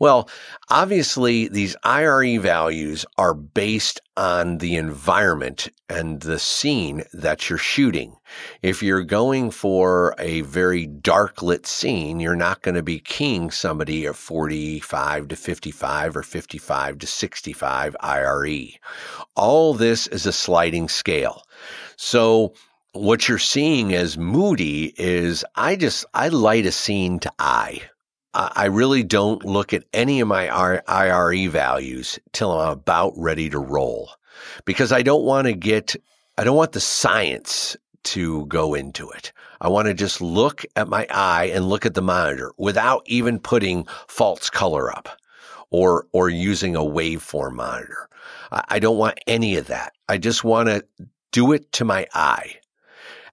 [0.00, 0.28] Well,
[0.70, 8.16] obviously, these IRE values are based on the environment and the scene that you're shooting.
[8.62, 13.50] If you're going for a very dark lit scene, you're not going to be keying
[13.50, 18.66] somebody at 45 to 55 or 55 to 65 IRE.
[19.36, 21.42] All this is a sliding scale.
[21.96, 22.54] So,
[22.92, 27.82] what you're seeing as moody is I just, I light a scene to I.
[28.32, 30.48] I really don't look at any of my
[30.86, 34.10] IRE values till I'm about ready to roll
[34.64, 35.96] because I don't want to get,
[36.38, 39.32] I don't want the science to go into it.
[39.60, 43.38] I want to just look at my eye and look at the monitor without even
[43.38, 45.08] putting false color up
[45.70, 48.08] or, or using a waveform monitor.
[48.52, 49.92] I don't want any of that.
[50.08, 50.84] I just want to
[51.32, 52.56] do it to my eye.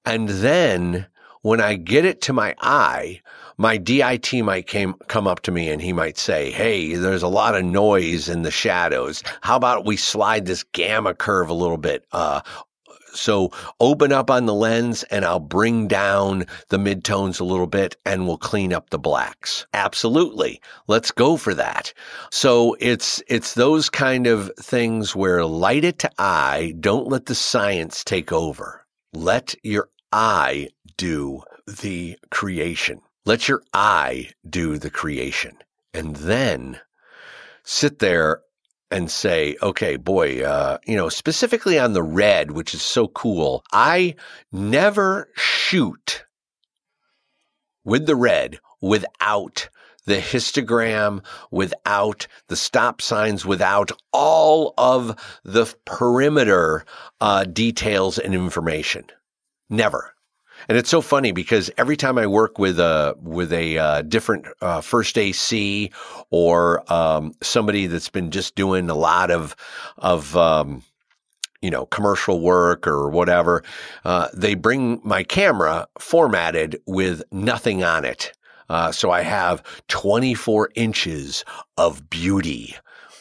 [0.05, 1.07] And then
[1.41, 3.21] when I get it to my eye,
[3.57, 7.27] my DIT might came, come up to me and he might say, Hey, there's a
[7.27, 9.23] lot of noise in the shadows.
[9.41, 12.05] How about we slide this gamma curve a little bit?
[12.11, 12.41] Uh,
[13.17, 17.95] so open up on the lens and I'll bring down the midtones a little bit
[18.05, 19.65] and we'll clean up the blacks.
[19.73, 20.61] Absolutely.
[20.87, 21.93] Let's go for that.
[22.31, 26.73] So it's, it's those kind of things where light it to eye.
[26.79, 28.85] Don't let the science take over.
[29.13, 33.01] Let your eye do the creation.
[33.25, 35.57] Let your eye do the creation
[35.93, 36.79] and then
[37.63, 38.41] sit there
[38.89, 43.63] and say, okay, boy, uh, you know, specifically on the red, which is so cool.
[43.71, 44.15] I
[44.51, 46.25] never shoot
[47.83, 49.69] with the red without
[50.05, 56.85] the histogram, without the stop signs, without all of the perimeter
[57.19, 59.05] uh, details and information.
[59.69, 60.13] Never.
[60.67, 64.47] And it's so funny because every time I work with a with a uh, different
[64.61, 65.91] uh, first AC
[66.29, 69.55] or um, somebody that's been just doing a lot of
[69.97, 70.83] of um,
[71.61, 73.63] you know commercial work or whatever,
[74.05, 78.31] uh, they bring my camera formatted with nothing on it.
[78.69, 81.45] Uh, so I have 24 inches
[81.77, 82.75] of beauty.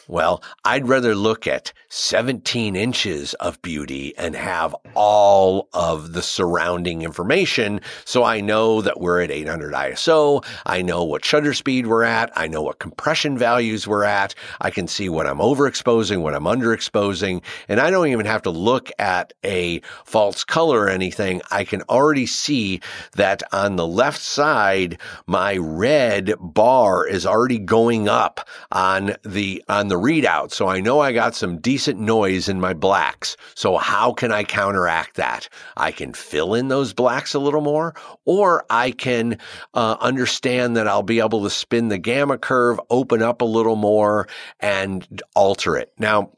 [0.07, 7.01] Well, I'd rather look at 17 inches of beauty and have all of the surrounding
[7.01, 7.81] information.
[8.05, 10.45] So I know that we're at 800 ISO.
[10.65, 12.31] I know what shutter speed we're at.
[12.35, 14.33] I know what compression values we're at.
[14.61, 17.43] I can see what I'm overexposing, what I'm underexposing.
[17.67, 21.41] And I don't even have to look at a false color or anything.
[21.51, 22.81] I can already see
[23.15, 29.87] that on the left side, my red bar is already going up on the, on
[29.89, 33.35] the the readout, so I know I got some decent noise in my blacks.
[33.55, 35.49] So how can I counteract that?
[35.75, 37.95] I can fill in those blacks a little more,
[38.25, 39.39] or I can
[39.73, 43.75] uh, understand that I'll be able to spin the gamma curve, open up a little
[43.75, 44.27] more,
[44.59, 45.91] and alter it.
[45.97, 46.31] Now,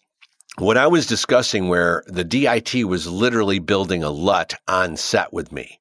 [0.57, 5.51] what I was discussing where the DIT was literally building a LUT on set with
[5.51, 5.79] me.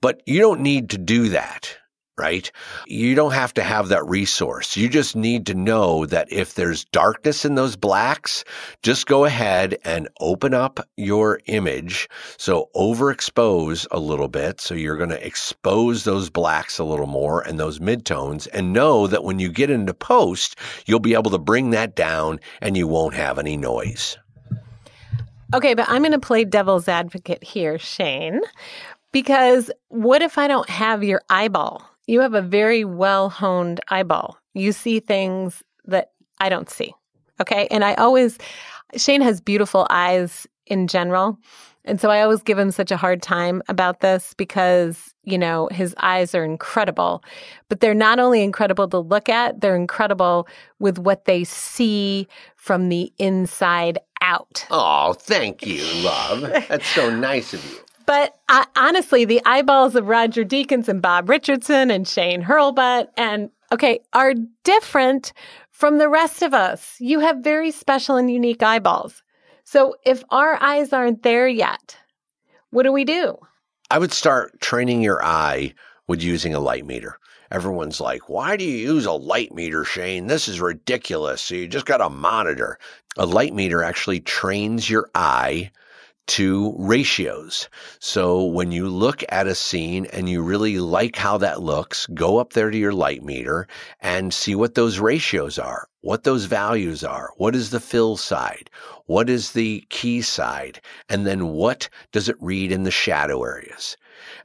[0.00, 1.76] But you don't need to do that
[2.18, 2.50] right?
[2.86, 4.76] You don't have to have that resource.
[4.76, 8.44] You just need to know that if there's darkness in those blacks,
[8.82, 12.08] just go ahead and open up your image.
[12.36, 14.60] So overexpose a little bit.
[14.60, 19.06] So you're going to expose those blacks a little more and those midtones and know
[19.06, 20.56] that when you get into post,
[20.86, 24.18] you'll be able to bring that down and you won't have any noise.
[25.54, 28.42] Okay, but I'm going to play devil's advocate here, Shane,
[29.12, 31.87] because what if I don't have your eyeball?
[32.08, 34.38] You have a very well honed eyeball.
[34.54, 36.92] You see things that I don't see.
[37.40, 37.68] Okay.
[37.70, 38.38] And I always,
[38.96, 41.38] Shane has beautiful eyes in general.
[41.84, 45.68] And so I always give him such a hard time about this because, you know,
[45.70, 47.22] his eyes are incredible,
[47.68, 50.48] but they're not only incredible to look at, they're incredible
[50.80, 54.66] with what they see from the inside out.
[54.70, 56.40] Oh, thank you, love.
[56.68, 57.78] That's so nice of you.
[58.08, 58.38] But
[58.74, 64.32] honestly, the eyeballs of Roger Deakins and Bob Richardson and Shane Hurlbut and okay are
[64.64, 65.34] different
[65.72, 66.96] from the rest of us.
[67.00, 69.22] You have very special and unique eyeballs.
[69.64, 71.98] So if our eyes aren't there yet,
[72.70, 73.36] what do we do?
[73.90, 75.74] I would start training your eye
[76.06, 77.18] with using a light meter.
[77.50, 80.28] Everyone's like, why do you use a light meter, Shane?
[80.28, 81.42] This is ridiculous.
[81.42, 82.78] So you just got a monitor.
[83.18, 85.70] A light meter actually trains your eye
[86.28, 87.68] to ratios.
[87.98, 92.38] So when you look at a scene and you really like how that looks, go
[92.38, 93.66] up there to your light meter
[94.00, 97.30] and see what those ratios are, what those values are.
[97.36, 98.70] What is the fill side?
[99.06, 100.80] What is the key side?
[101.08, 103.96] And then what does it read in the shadow areas?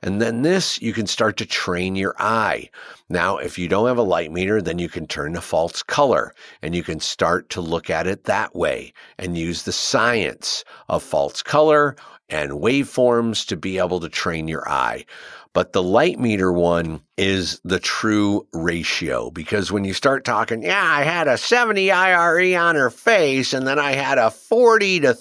[0.02, 2.70] And then this, you can start to train your eye.
[3.10, 6.34] Now, if you don't have a light meter, then you can turn to false color
[6.62, 11.04] and you can start to look at it that way and use the science of
[11.04, 11.96] false color
[12.30, 15.06] and waveforms to be able to train your eye.
[15.54, 20.84] But the light meter one is the true ratio because when you start talking, yeah,
[20.84, 25.18] I had a 70 IRE on her face and then I had a 40 to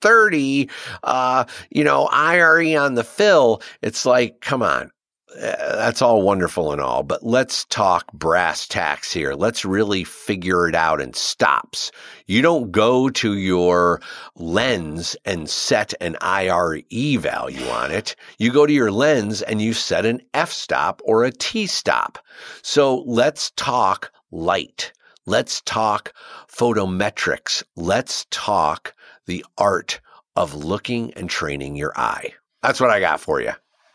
[0.00, 0.68] 30,
[1.04, 4.90] uh, you know, IRE on the fill, it's like, come on.
[5.36, 9.34] Uh, that's all wonderful and all, but let's talk brass tacks here.
[9.34, 11.92] Let's really figure it out and stops.
[12.26, 14.00] You don't go to your
[14.34, 16.82] lens and set an IRE
[17.20, 18.16] value on it.
[18.38, 22.18] You go to your lens and you set an f stop or a t stop.
[22.62, 24.92] So let's talk light.
[25.26, 26.12] Let's talk
[26.48, 27.62] photometrics.
[27.76, 28.94] Let's talk
[29.30, 30.00] the art
[30.34, 32.34] of looking and training your eye.
[32.62, 33.52] That's what I got for you.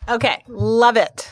[0.08, 1.30] Okay, love it.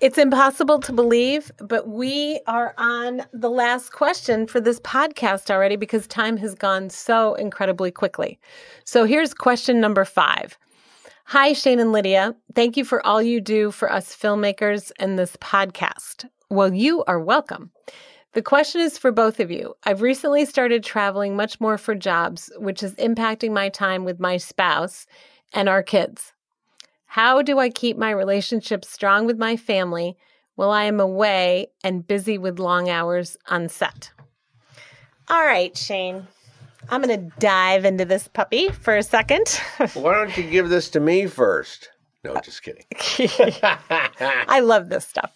[0.00, 5.76] It's impossible to believe, but we are on the last question for this podcast already
[5.76, 8.40] because time has gone so incredibly quickly.
[8.84, 10.58] So here's question number five.
[11.26, 12.34] Hi, Shane and Lydia.
[12.56, 16.28] Thank you for all you do for us filmmakers and this podcast.
[16.48, 17.70] Well, you are welcome.
[18.32, 19.74] The question is for both of you.
[19.84, 24.36] I've recently started traveling much more for jobs, which is impacting my time with my
[24.36, 25.06] spouse
[25.52, 26.32] and our kids.
[27.06, 30.16] How do I keep my relationship strong with my family
[30.54, 34.12] while I am away and busy with long hours on set?
[35.28, 36.28] All right, Shane.
[36.88, 39.48] I'm going to dive into this puppy for a second.
[39.94, 41.88] Why don't you give this to me first?
[42.22, 42.84] No, just kidding.
[44.48, 45.32] I love this stuff.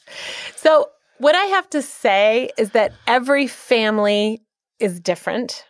[0.54, 4.42] So, what I have to say is that every family
[4.78, 5.64] is different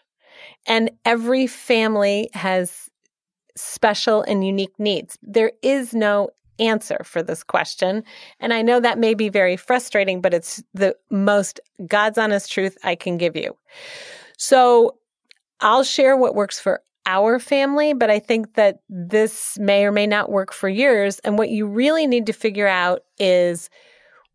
[0.66, 2.88] and every family has
[3.56, 5.18] special and unique needs.
[5.22, 8.04] There is no answer for this question.
[8.40, 12.78] And I know that may be very frustrating, but it's the most God's honest truth
[12.84, 13.56] I can give you.
[14.38, 14.98] So
[15.60, 20.06] I'll share what works for our family, but I think that this may or may
[20.06, 21.18] not work for yours.
[21.20, 23.68] And what you really need to figure out is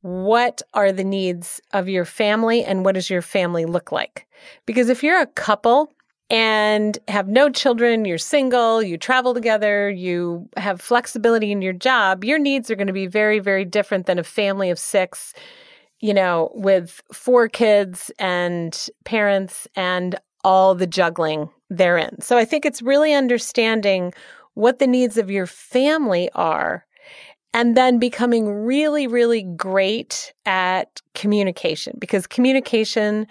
[0.01, 4.27] what are the needs of your family and what does your family look like?
[4.65, 5.91] Because if you're a couple
[6.29, 12.23] and have no children, you're single, you travel together, you have flexibility in your job,
[12.23, 15.33] your needs are going to be very, very different than a family of six,
[15.99, 22.21] you know, with four kids and parents and all the juggling therein.
[22.21, 24.13] So I think it's really understanding
[24.53, 26.85] what the needs of your family are
[27.53, 33.27] and then becoming really, really great at communication because communication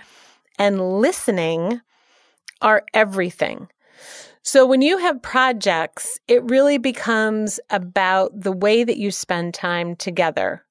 [0.59, 1.81] and listening
[2.61, 3.69] are everything.
[4.43, 9.95] So when you have projects, it really becomes about the way that you spend time
[9.97, 10.65] together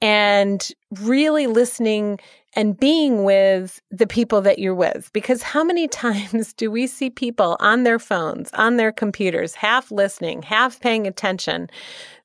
[0.00, 0.66] and
[1.00, 2.18] really listening
[2.54, 5.10] and being with the people that you're with.
[5.12, 9.90] Because how many times do we see people on their phones, on their computers, half
[9.90, 11.70] listening, half paying attention,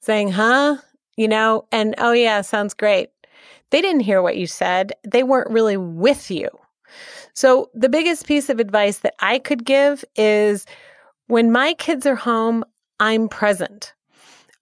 [0.07, 0.77] saying, huh?
[1.17, 3.09] You know, and oh, yeah, sounds great.
[3.71, 4.93] They didn't hear what you said.
[5.05, 6.47] They weren't really with you.
[7.33, 10.65] So, the biggest piece of advice that I could give is
[11.27, 12.63] when my kids are home,
[13.01, 13.93] I'm present.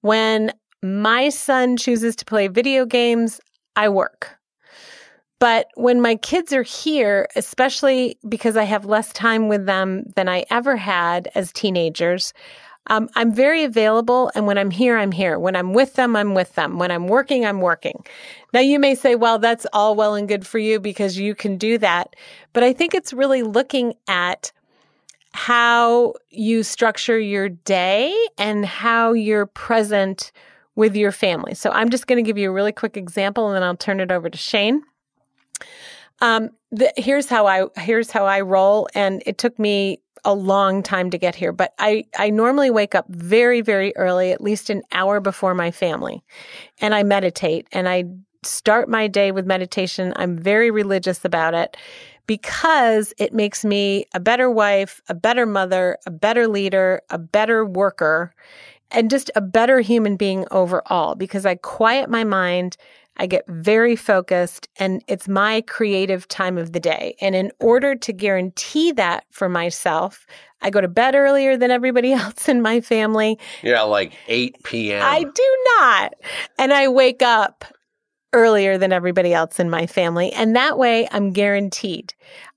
[0.02, 3.40] When my son chooses to play video games,
[3.76, 4.36] I work.
[5.40, 10.28] But when my kids are here, especially because I have less time with them than
[10.28, 12.34] I ever had as teenagers,
[12.88, 14.32] um, I'm very available.
[14.36, 15.40] And when I'm here, I'm here.
[15.40, 16.78] When I'm with them, I'm with them.
[16.78, 18.04] When I'm working, I'm working.
[18.54, 21.58] Now, you may say, well, that's all well and good for you because you can
[21.58, 22.16] do that.
[22.54, 24.52] But I think it's really looking at
[25.34, 30.32] how you structure your day and how you're present
[30.76, 31.54] with your family.
[31.54, 34.00] So I'm just going to give you a really quick example and then I'll turn
[34.00, 34.84] it over to Shane.
[36.22, 40.84] Um, the, here's how I here's how I roll, and it took me a long
[40.84, 44.70] time to get here, but I I normally wake up very very early, at least
[44.70, 46.24] an hour before my family,
[46.82, 48.06] and I meditate and I
[48.44, 50.14] start my day with meditation.
[50.16, 51.78] I'm very religious about it
[52.28, 57.66] because it makes me a better wife, a better mother, a better leader, a better
[57.66, 58.34] worker,
[58.92, 62.78] and just a better human being overall because I quiet my mind
[63.18, 67.16] I get very focused and it's my creative time of the day.
[67.22, 70.26] And in order to guarantee that for myself,
[70.62, 73.40] I go to bed earlier than everybody else in my family.
[73.62, 75.04] Yeah, like 8 p.m.
[75.04, 76.14] I do not.
[76.58, 77.66] And I wake up
[78.34, 80.32] earlier than everybody else in my family.
[80.34, 82.14] And that way I'm guaranteed.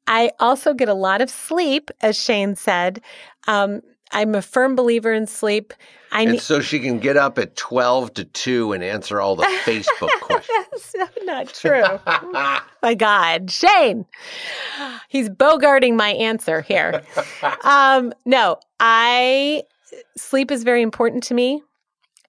[0.09, 3.01] I also get a lot of sleep, as Shane said.
[3.47, 3.83] Um,
[4.13, 5.73] I'm a firm believer in sleep.
[6.11, 9.37] I and ne- so she can get up at 12 to 2 and answer all
[9.37, 10.95] the Facebook questions.
[10.97, 11.83] That's not true.
[12.83, 13.51] my God.
[13.51, 14.07] Shane,
[15.09, 17.03] he's bogarting my answer here.
[17.65, 19.63] Um, no, I
[20.17, 21.63] sleep is very important to me.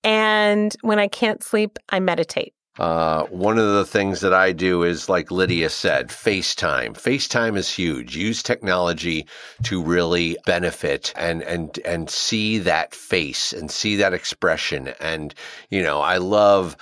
[0.04, 2.54] And when I can't sleep, I meditate.
[2.80, 6.94] Uh, one of the things that I do is, like Lydia said, FaceTime.
[6.94, 8.16] FaceTime is huge.
[8.16, 9.28] Use technology
[9.64, 14.94] to really benefit and and and see that face and see that expression.
[15.02, 15.36] And
[15.70, 16.78] you know, I love.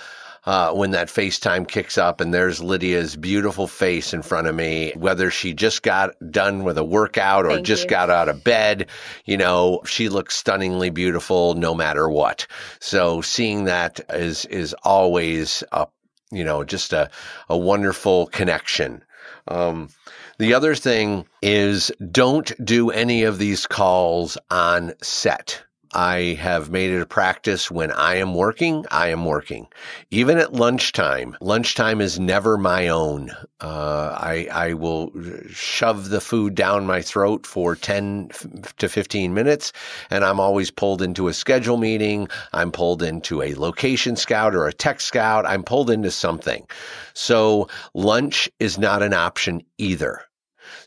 [0.48, 4.94] Uh, when that FaceTime kicks up and there's Lydia's beautiful face in front of me,
[4.96, 7.90] whether she just got done with a workout or Thank just you.
[7.90, 8.88] got out of bed,
[9.26, 12.46] you know, she looks stunningly beautiful no matter what.
[12.80, 15.86] So seeing that is, is always a,
[16.30, 17.10] you know, just a,
[17.50, 19.04] a wonderful connection.
[19.48, 19.90] Um,
[20.38, 25.62] the other thing is don't do any of these calls on set.
[25.92, 29.66] I have made it a practice when I am working, I am working.
[30.10, 33.30] Even at lunchtime, lunchtime is never my own.
[33.60, 35.12] Uh, I, I will
[35.50, 38.30] shove the food down my throat for 10
[38.76, 39.72] to 15 minutes,
[40.10, 42.28] and I'm always pulled into a schedule meeting.
[42.52, 45.46] I'm pulled into a location scout or a tech scout.
[45.46, 46.66] I'm pulled into something.
[47.14, 50.27] So lunch is not an option either.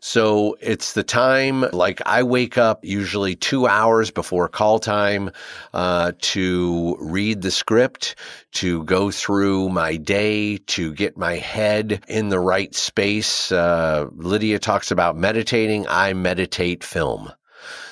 [0.04, 5.30] So it's the time, like I wake up usually two hours before call time
[5.76, 8.16] uh, to read the script,
[8.54, 13.52] to go through my day, to get my head in the right space.
[13.52, 15.86] Uh, Lydia talks about meditating.
[15.88, 17.32] I meditate film.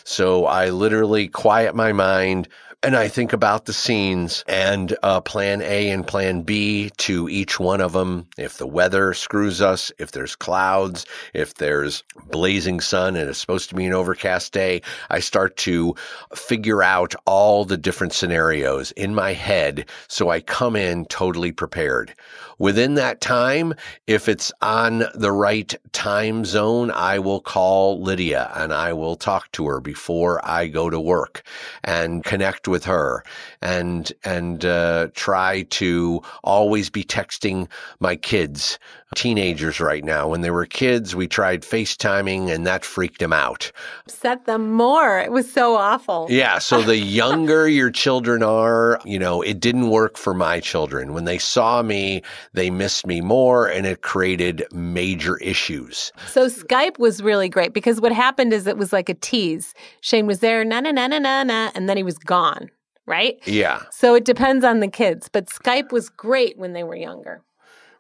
[0.03, 2.47] So I literally quiet my mind
[2.81, 7.59] and I think about the scenes and uh, plan A and plan B to each
[7.59, 8.27] one of them.
[8.37, 13.67] If the weather screws us, if there's clouds, if there's blazing sun and it's supposed
[13.69, 15.93] to be an overcast day, I start to
[16.33, 22.15] figure out all the different scenarios in my head so I come in totally prepared.
[22.59, 23.73] Within that time,
[24.05, 29.49] if it's on the right time zone, I will call Lydia and I will talk
[29.53, 31.43] to her before I go to work
[31.85, 33.23] and connect with her
[33.61, 37.69] and and uh, try to always be texting
[38.01, 38.77] my kids
[39.15, 43.71] teenagers right now when they were kids we tried facetiming and that freaked them out
[44.05, 45.19] Upset them more.
[45.19, 46.27] It was so awful.
[46.29, 51.13] yeah so the younger your children are you know it didn't work for my children
[51.13, 52.21] when they saw me
[52.53, 57.99] they missed me more and it created major issues So Skype was really great because
[57.99, 59.73] what happened is it was like a tease.
[60.01, 62.69] Shane was there, na na na na na na, and then he was gone,
[63.07, 63.35] right?
[63.45, 67.41] yeah So it depends on the kids, but Skype was great when they were younger.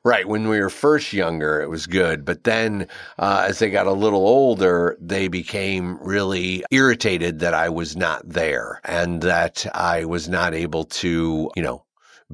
[0.05, 0.27] Right.
[0.27, 2.23] When we were first younger, it was good.
[2.23, 2.87] But then
[3.17, 8.27] uh, as they got a little older, they became really irritated that I was not
[8.27, 11.83] there and that I was not able to, you know,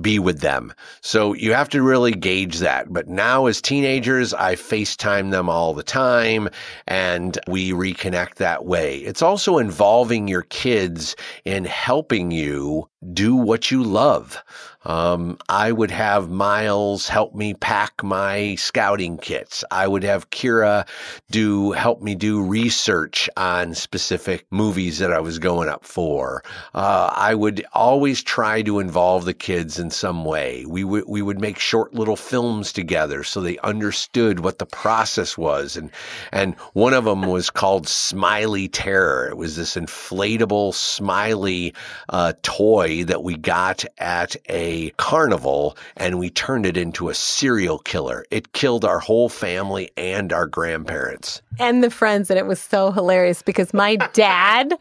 [0.01, 0.74] be with them.
[1.01, 2.91] So you have to really gauge that.
[2.91, 6.49] But now as teenagers, I FaceTime them all the time
[6.88, 8.97] and we reconnect that way.
[8.97, 14.43] It's also involving your kids in helping you do what you love.
[14.86, 19.63] Um, I would have Miles help me pack my scouting kits.
[19.71, 20.88] I would have Kira
[21.31, 26.43] do help me do research on specific movies that I was going up for.
[26.73, 30.65] Uh, I would always try to involve the kids in some way.
[30.67, 35.38] We would we would make short little films together so they understood what the process
[35.38, 35.77] was.
[35.77, 35.89] And
[36.31, 39.27] and one of them was called Smiley Terror.
[39.29, 41.73] It was this inflatable smiley
[42.09, 47.80] uh, toy that we got at a carnival and we turned it into a serial
[47.80, 48.26] killer.
[48.32, 51.41] It killed our whole family and our grandparents.
[51.59, 54.73] And the friends, and it was so hilarious because my dad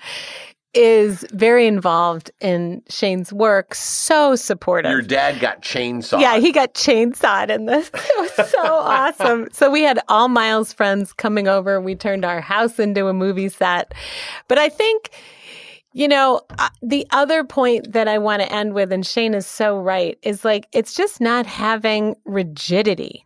[0.75, 4.91] is very involved in Shane's work, so supportive.
[4.91, 6.21] Your dad got chainsawed.
[6.21, 7.91] Yeah, he got chainsawed in this.
[8.17, 9.49] It was so awesome.
[9.53, 11.81] So we had all Miles' friends coming over.
[11.81, 13.95] We turned our house into a movie set.
[14.49, 15.11] But I think,
[15.95, 19.47] you know, uh, the other point that I want to end with, and Shane is
[19.47, 23.25] so right, is like it's just not having rigidity.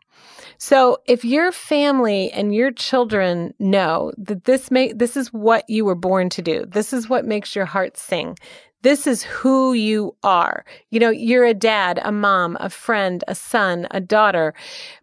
[0.59, 5.85] So if your family and your children know that this may this is what you
[5.85, 6.67] were born to do.
[6.67, 8.37] This is what makes your heart sing.
[8.83, 10.65] This is who you are.
[10.91, 14.55] You know, you're a dad, a mom, a friend, a son, a daughter,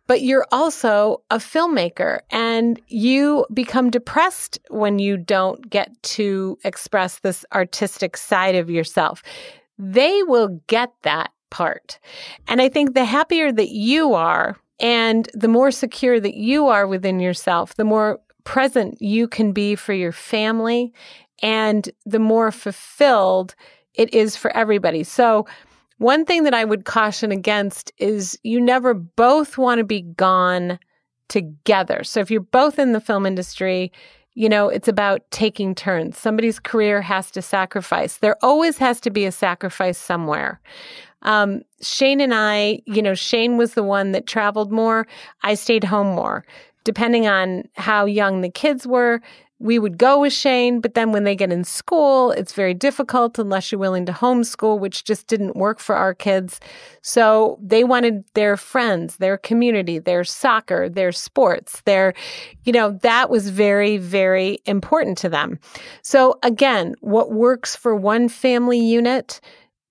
[0.07, 7.19] but you're also a filmmaker and you become depressed when you don't get to express
[7.19, 9.21] this artistic side of yourself.
[9.77, 11.99] They will get that part.
[12.47, 16.87] And I think the happier that you are and the more secure that you are
[16.87, 20.93] within yourself, the more present you can be for your family
[21.41, 23.55] and the more fulfilled
[23.93, 25.03] it is for everybody.
[25.03, 25.45] So,
[25.97, 30.77] one thing that I would caution against is you never both want to be gone
[31.29, 32.03] together.
[32.03, 33.91] So, if you're both in the film industry,
[34.33, 36.17] you know, it's about taking turns.
[36.17, 38.17] Somebody's career has to sacrifice.
[38.17, 40.59] There always has to be a sacrifice somewhere.
[41.21, 45.07] Um, Shane and I, you know, Shane was the one that traveled more.
[45.41, 46.45] I stayed home more.
[46.83, 49.21] Depending on how young the kids were,
[49.59, 53.39] we would go with Shane, but then when they get in school, it's very difficult
[53.39, 56.59] unless you're willing to homeschool, which just didn't work for our kids.
[57.01, 62.13] So they wanted their friends, their community, their soccer, their sports, their,
[62.65, 65.59] you know, that was very, very important to them.
[66.01, 69.39] So again, what works for one family unit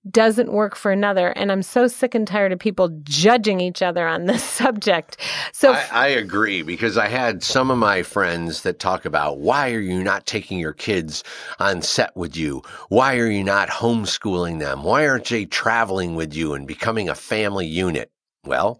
[0.09, 1.29] doesn't work for another.
[1.29, 5.17] And I'm so sick and tired of people judging each other on this subject.
[5.51, 9.71] So I, I agree because I had some of my friends that talk about why
[9.71, 11.23] are you not taking your kids
[11.59, 12.61] on set with you?
[12.89, 14.83] Why are you not homeschooling them?
[14.83, 18.11] Why aren't they traveling with you and becoming a family unit?
[18.45, 18.79] Well,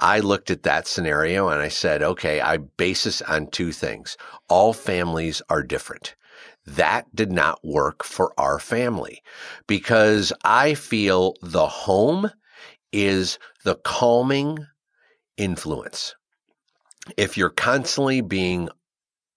[0.00, 4.16] I looked at that scenario and I said, okay, I base this on two things.
[4.48, 6.16] All families are different.
[6.66, 9.22] That did not work for our family
[9.66, 12.30] because I feel the home
[12.92, 14.66] is the calming
[15.36, 16.14] influence.
[17.16, 18.68] If you're constantly being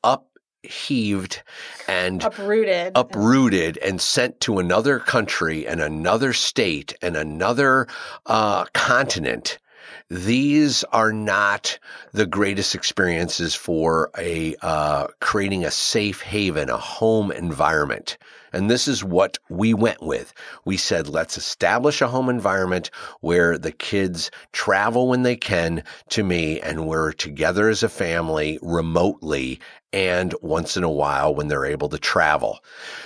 [0.03, 1.43] upheaved
[1.87, 2.93] and uprooted.
[2.95, 7.87] uprooted and sent to another country and another state and another
[8.25, 9.59] uh, continent,
[10.09, 11.77] these are not
[12.13, 18.17] the greatest experiences for a uh, creating a safe haven, a home environment.
[18.51, 20.33] And this is what we went with.
[20.65, 22.89] We said, let's establish a home environment
[23.21, 28.57] where the kids travel when they can to me and we're together as a family
[28.63, 29.59] remotely
[29.91, 32.59] and once in a while when they're able to travel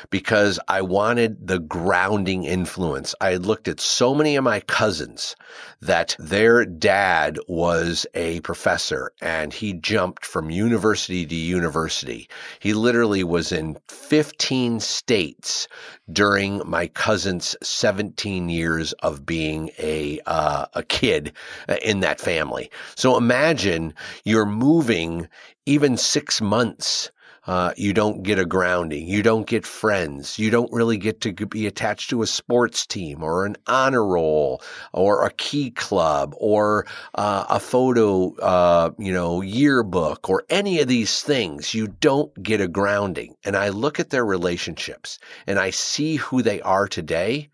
[0.10, 3.16] because I wanted the grounding influence.
[3.22, 5.36] I had looked at so many of my cousins
[5.82, 12.30] that their dad was a professor and he jumped from university to university.
[12.60, 15.68] He literally was in 15 states
[16.12, 21.32] during my cousin's 17 years of being a, uh, a kid
[21.70, 22.70] uh, in that family.
[22.95, 23.93] So imagine
[24.26, 25.28] you're moving
[25.66, 27.10] even six months
[27.46, 29.08] uh, you don't get a grounding.
[29.08, 30.39] You don't get friends.
[30.39, 34.62] You don't really get to be attached to a sports team or an honor roll
[34.94, 36.86] or a key club or
[37.16, 41.74] uh, a photo, uh, you know, yearbook or any of these things.
[41.74, 43.36] You don't get a grounding.
[43.44, 47.50] And I look at their relationships and I see who they are today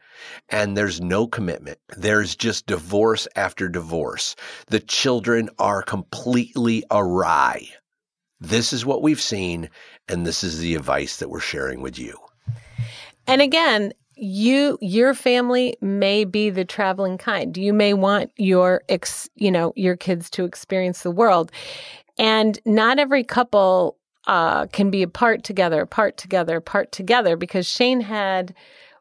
[0.49, 1.79] and there's no commitment.
[1.97, 4.35] There's just divorce after divorce.
[4.67, 7.69] The children are completely awry.
[8.41, 9.69] This is what we've seen,
[10.07, 12.17] and this is the advice that we're sharing with you.
[13.27, 17.55] And again, you your family may be the traveling kind.
[17.55, 21.51] You may want your ex, you know, your kids to experience the world.
[22.17, 28.01] And not every couple uh, can be apart together, apart together, apart together because Shane
[28.01, 28.53] had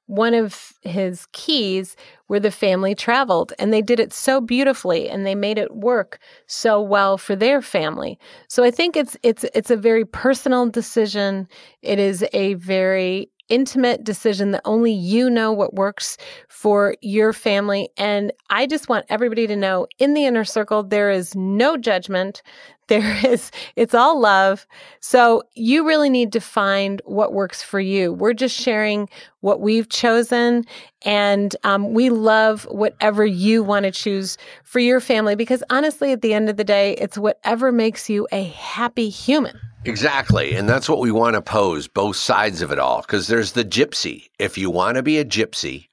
[0.08, 1.94] one of his keys
[2.26, 6.18] where the family traveled and they did it so beautifully and they made it work
[6.46, 8.18] so well for their family.
[8.48, 11.46] So I think it's it's it's a very personal decision.
[11.82, 16.16] It is a very intimate decision that only you know what works
[16.48, 17.88] for your family.
[17.96, 22.42] And I just want everybody to know in the inner circle, there is no judgment.
[22.88, 24.66] There is, it's all love.
[25.00, 28.12] So you really need to find what works for you.
[28.12, 29.08] We're just sharing
[29.40, 30.64] what we've chosen.
[31.02, 36.22] And um, we love whatever you want to choose for your family because honestly, at
[36.22, 39.58] the end of the day, it's whatever makes you a happy human.
[39.84, 40.54] Exactly.
[40.54, 43.02] And that's what we want to pose both sides of it all.
[43.02, 44.28] Because there's the gypsy.
[44.38, 45.87] If you want to be a gypsy,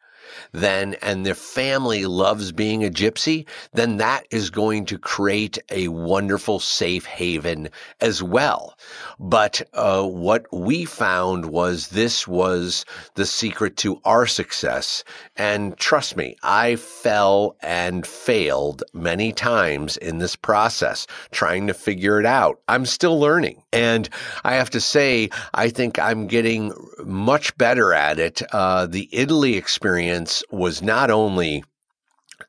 [0.55, 5.87] then, and the family loves being a gypsy, then that is going to create a
[5.89, 7.69] wonderful safe haven
[8.01, 8.77] as well.
[9.19, 12.85] But uh, what we found was this was
[13.15, 15.03] the secret to our success.
[15.35, 22.19] And trust me, I fell and failed many times in this process, trying to figure
[22.19, 22.59] it out.
[22.67, 23.63] I'm still learning.
[23.73, 24.09] And
[24.43, 28.41] I have to say, I think I'm getting much better at it.
[28.53, 31.63] Uh, the Italy experience was not only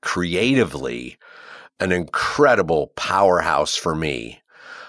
[0.01, 1.16] creatively
[1.80, 4.40] an incredible powerhouse for me,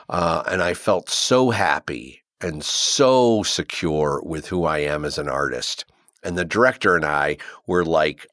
[0.09, 5.27] uh, and I felt so happy and so secure with who I am as an
[5.27, 5.85] artist.
[6.23, 8.27] And the director and I were like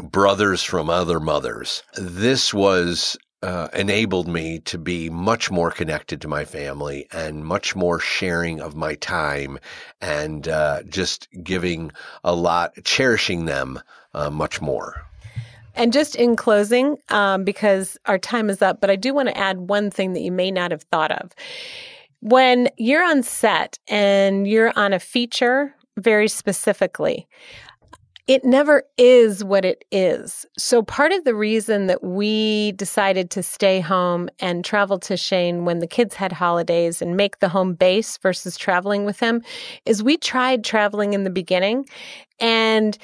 [0.00, 1.82] brothers from other mothers.
[1.96, 7.74] This was uh, enabled me to be much more connected to my family and much
[7.74, 9.58] more sharing of my time
[10.00, 11.90] and uh, just giving
[12.24, 13.80] a lot, cherishing them
[14.14, 15.02] uh, much more.
[15.74, 19.36] And just in closing, um, because our time is up, but I do want to
[19.36, 21.32] add one thing that you may not have thought of.
[22.20, 27.26] When you're on set and you're on a feature, very specifically,
[28.28, 30.46] it never is what it is.
[30.56, 35.64] So, part of the reason that we decided to stay home and travel to Shane
[35.64, 39.42] when the kids had holidays and make the home base versus traveling with him
[39.86, 41.84] is we tried traveling in the beginning
[42.38, 42.96] and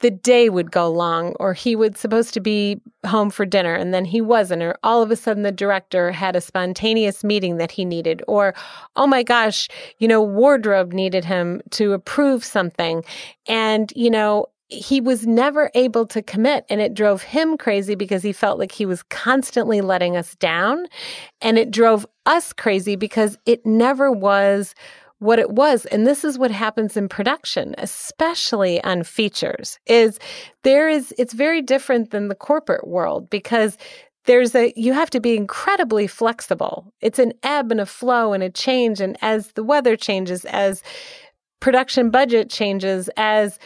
[0.00, 3.92] the day would go long or he was supposed to be home for dinner and
[3.92, 7.72] then he wasn't or all of a sudden the director had a spontaneous meeting that
[7.72, 8.54] he needed or
[8.96, 13.04] oh my gosh you know wardrobe needed him to approve something
[13.48, 18.22] and you know he was never able to commit and it drove him crazy because
[18.22, 20.86] he felt like he was constantly letting us down.
[21.40, 24.74] And it drove us crazy because it never was
[25.20, 25.86] what it was.
[25.86, 30.18] And this is what happens in production especially on features is
[30.62, 33.78] there is it's very different than the corporate world because
[34.26, 36.92] there's a you have to be incredibly flexible.
[37.00, 39.00] It's an ebb and a flow and a change.
[39.00, 40.82] And as the weather changes as
[41.60, 43.58] production budget changes as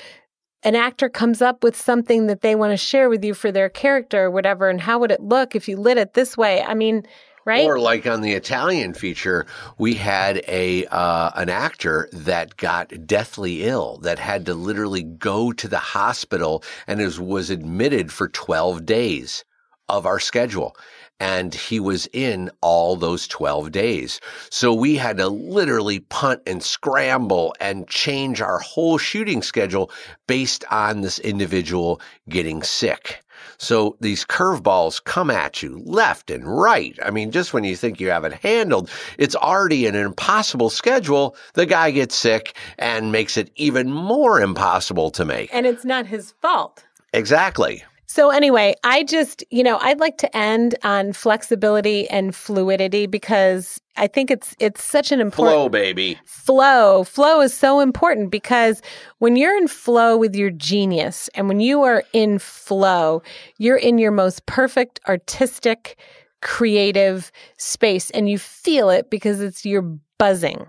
[0.64, 3.68] an actor comes up with something that they want to share with you for their
[3.68, 6.62] character or whatever and how would it look if you lit it this way?
[6.62, 7.06] I mean
[7.44, 7.66] right?
[7.66, 9.46] Or like on the italian feature
[9.78, 15.52] we had a uh, an actor that got deathly ill that had to literally go
[15.52, 19.44] to the hospital and is, was admitted for 12 days
[19.88, 20.76] of our schedule
[21.22, 24.20] and he was in all those 12 days.
[24.50, 29.92] So we had to literally punt and scramble and change our whole shooting schedule
[30.26, 33.22] based on this individual getting sick.
[33.56, 36.98] So these curveballs come at you left and right.
[37.00, 41.36] I mean, just when you think you have it handled, it's already an impossible schedule.
[41.54, 45.50] The guy gets sick and makes it even more impossible to make.
[45.54, 46.82] and it's not his fault
[47.14, 47.84] Exactly.
[48.12, 53.80] So anyway, I just, you know, I'd like to end on flexibility and fluidity because
[53.96, 56.18] I think it's it's such an important Flow, baby.
[56.26, 57.04] flow.
[57.04, 58.82] Flow is so important because
[59.20, 63.22] when you're in flow with your genius and when you are in flow,
[63.56, 65.98] you're in your most perfect artistic,
[66.42, 70.66] creative space and you feel it because it's you're buzzing.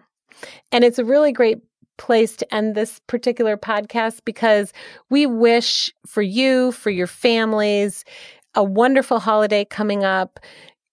[0.71, 1.57] And it's a really great
[1.97, 4.73] place to end this particular podcast because
[5.09, 8.03] we wish for you, for your families,
[8.55, 10.39] a wonderful holiday coming up.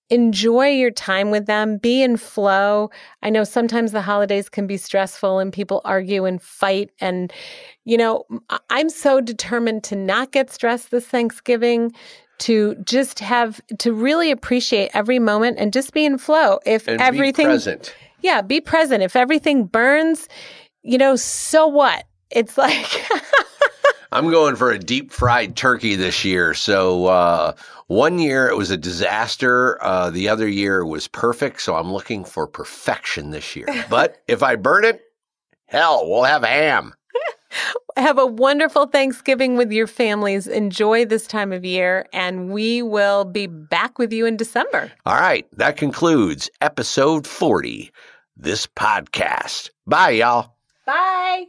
[0.09, 1.77] Enjoy your time with them.
[1.79, 2.91] Be in flow.
[3.23, 6.91] I know sometimes the holidays can be stressful and people argue and fight.
[7.01, 7.33] And,
[7.85, 8.25] you know,
[8.71, 11.93] I'm so determined to not get stressed this Thanksgiving,
[12.39, 16.59] to just have, to really appreciate every moment and just be in flow.
[16.67, 17.95] If And everything, be present.
[18.21, 19.05] yeah, be present.
[19.05, 20.27] If everything burns,
[20.83, 22.05] you know, so what?
[22.31, 22.87] It's like,
[24.13, 26.55] I'm going for a deep fried turkey this year.
[26.55, 27.53] So uh,
[27.87, 29.83] one year it was a disaster.
[29.83, 31.63] Uh, the other year was perfect.
[31.63, 33.67] So I'm looking for perfection this year.
[33.91, 35.01] But if I burn it,
[35.67, 36.95] hell, we'll have ham.
[37.97, 40.47] have a wonderful Thanksgiving with your families.
[40.47, 44.93] Enjoy this time of year, and we will be back with you in December.
[45.07, 47.91] All right, that concludes episode 40,
[48.37, 49.71] this podcast.
[49.87, 50.60] Bye, y'all.
[50.87, 51.47] Bye.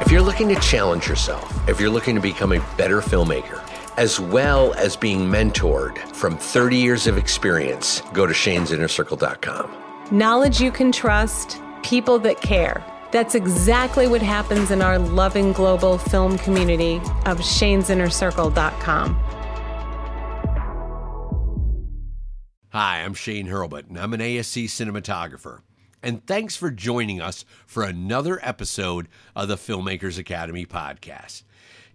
[0.00, 3.60] If you're looking to challenge yourself, if you're looking to become a better filmmaker,
[3.98, 9.70] as well as being mentored from 30 years of experience, go to shanesinnercircle.com.
[10.10, 12.82] Knowledge you can trust, people that care.
[13.10, 16.96] That's exactly what happens in our loving global film community
[17.26, 19.14] of shanesinnercircle.com.
[22.70, 25.60] Hi, I'm Shane Hurlbut, and I'm an ASC cinematographer.
[26.02, 31.42] And thanks for joining us for another episode of the Filmmakers Academy podcast.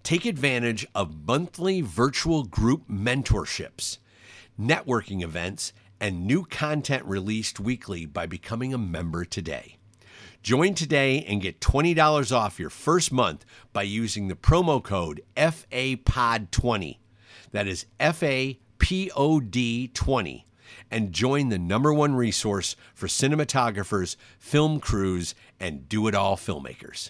[0.03, 3.99] Take advantage of monthly virtual group mentorships,
[4.59, 9.77] networking events, and new content released weekly by becoming a member today.
[10.41, 16.97] Join today and get $20 off your first month by using the promo code FAPOD20.
[17.53, 20.43] That is FAPOD20
[20.93, 27.09] and join the number one resource for cinematographers, film crews, and do it all filmmakers.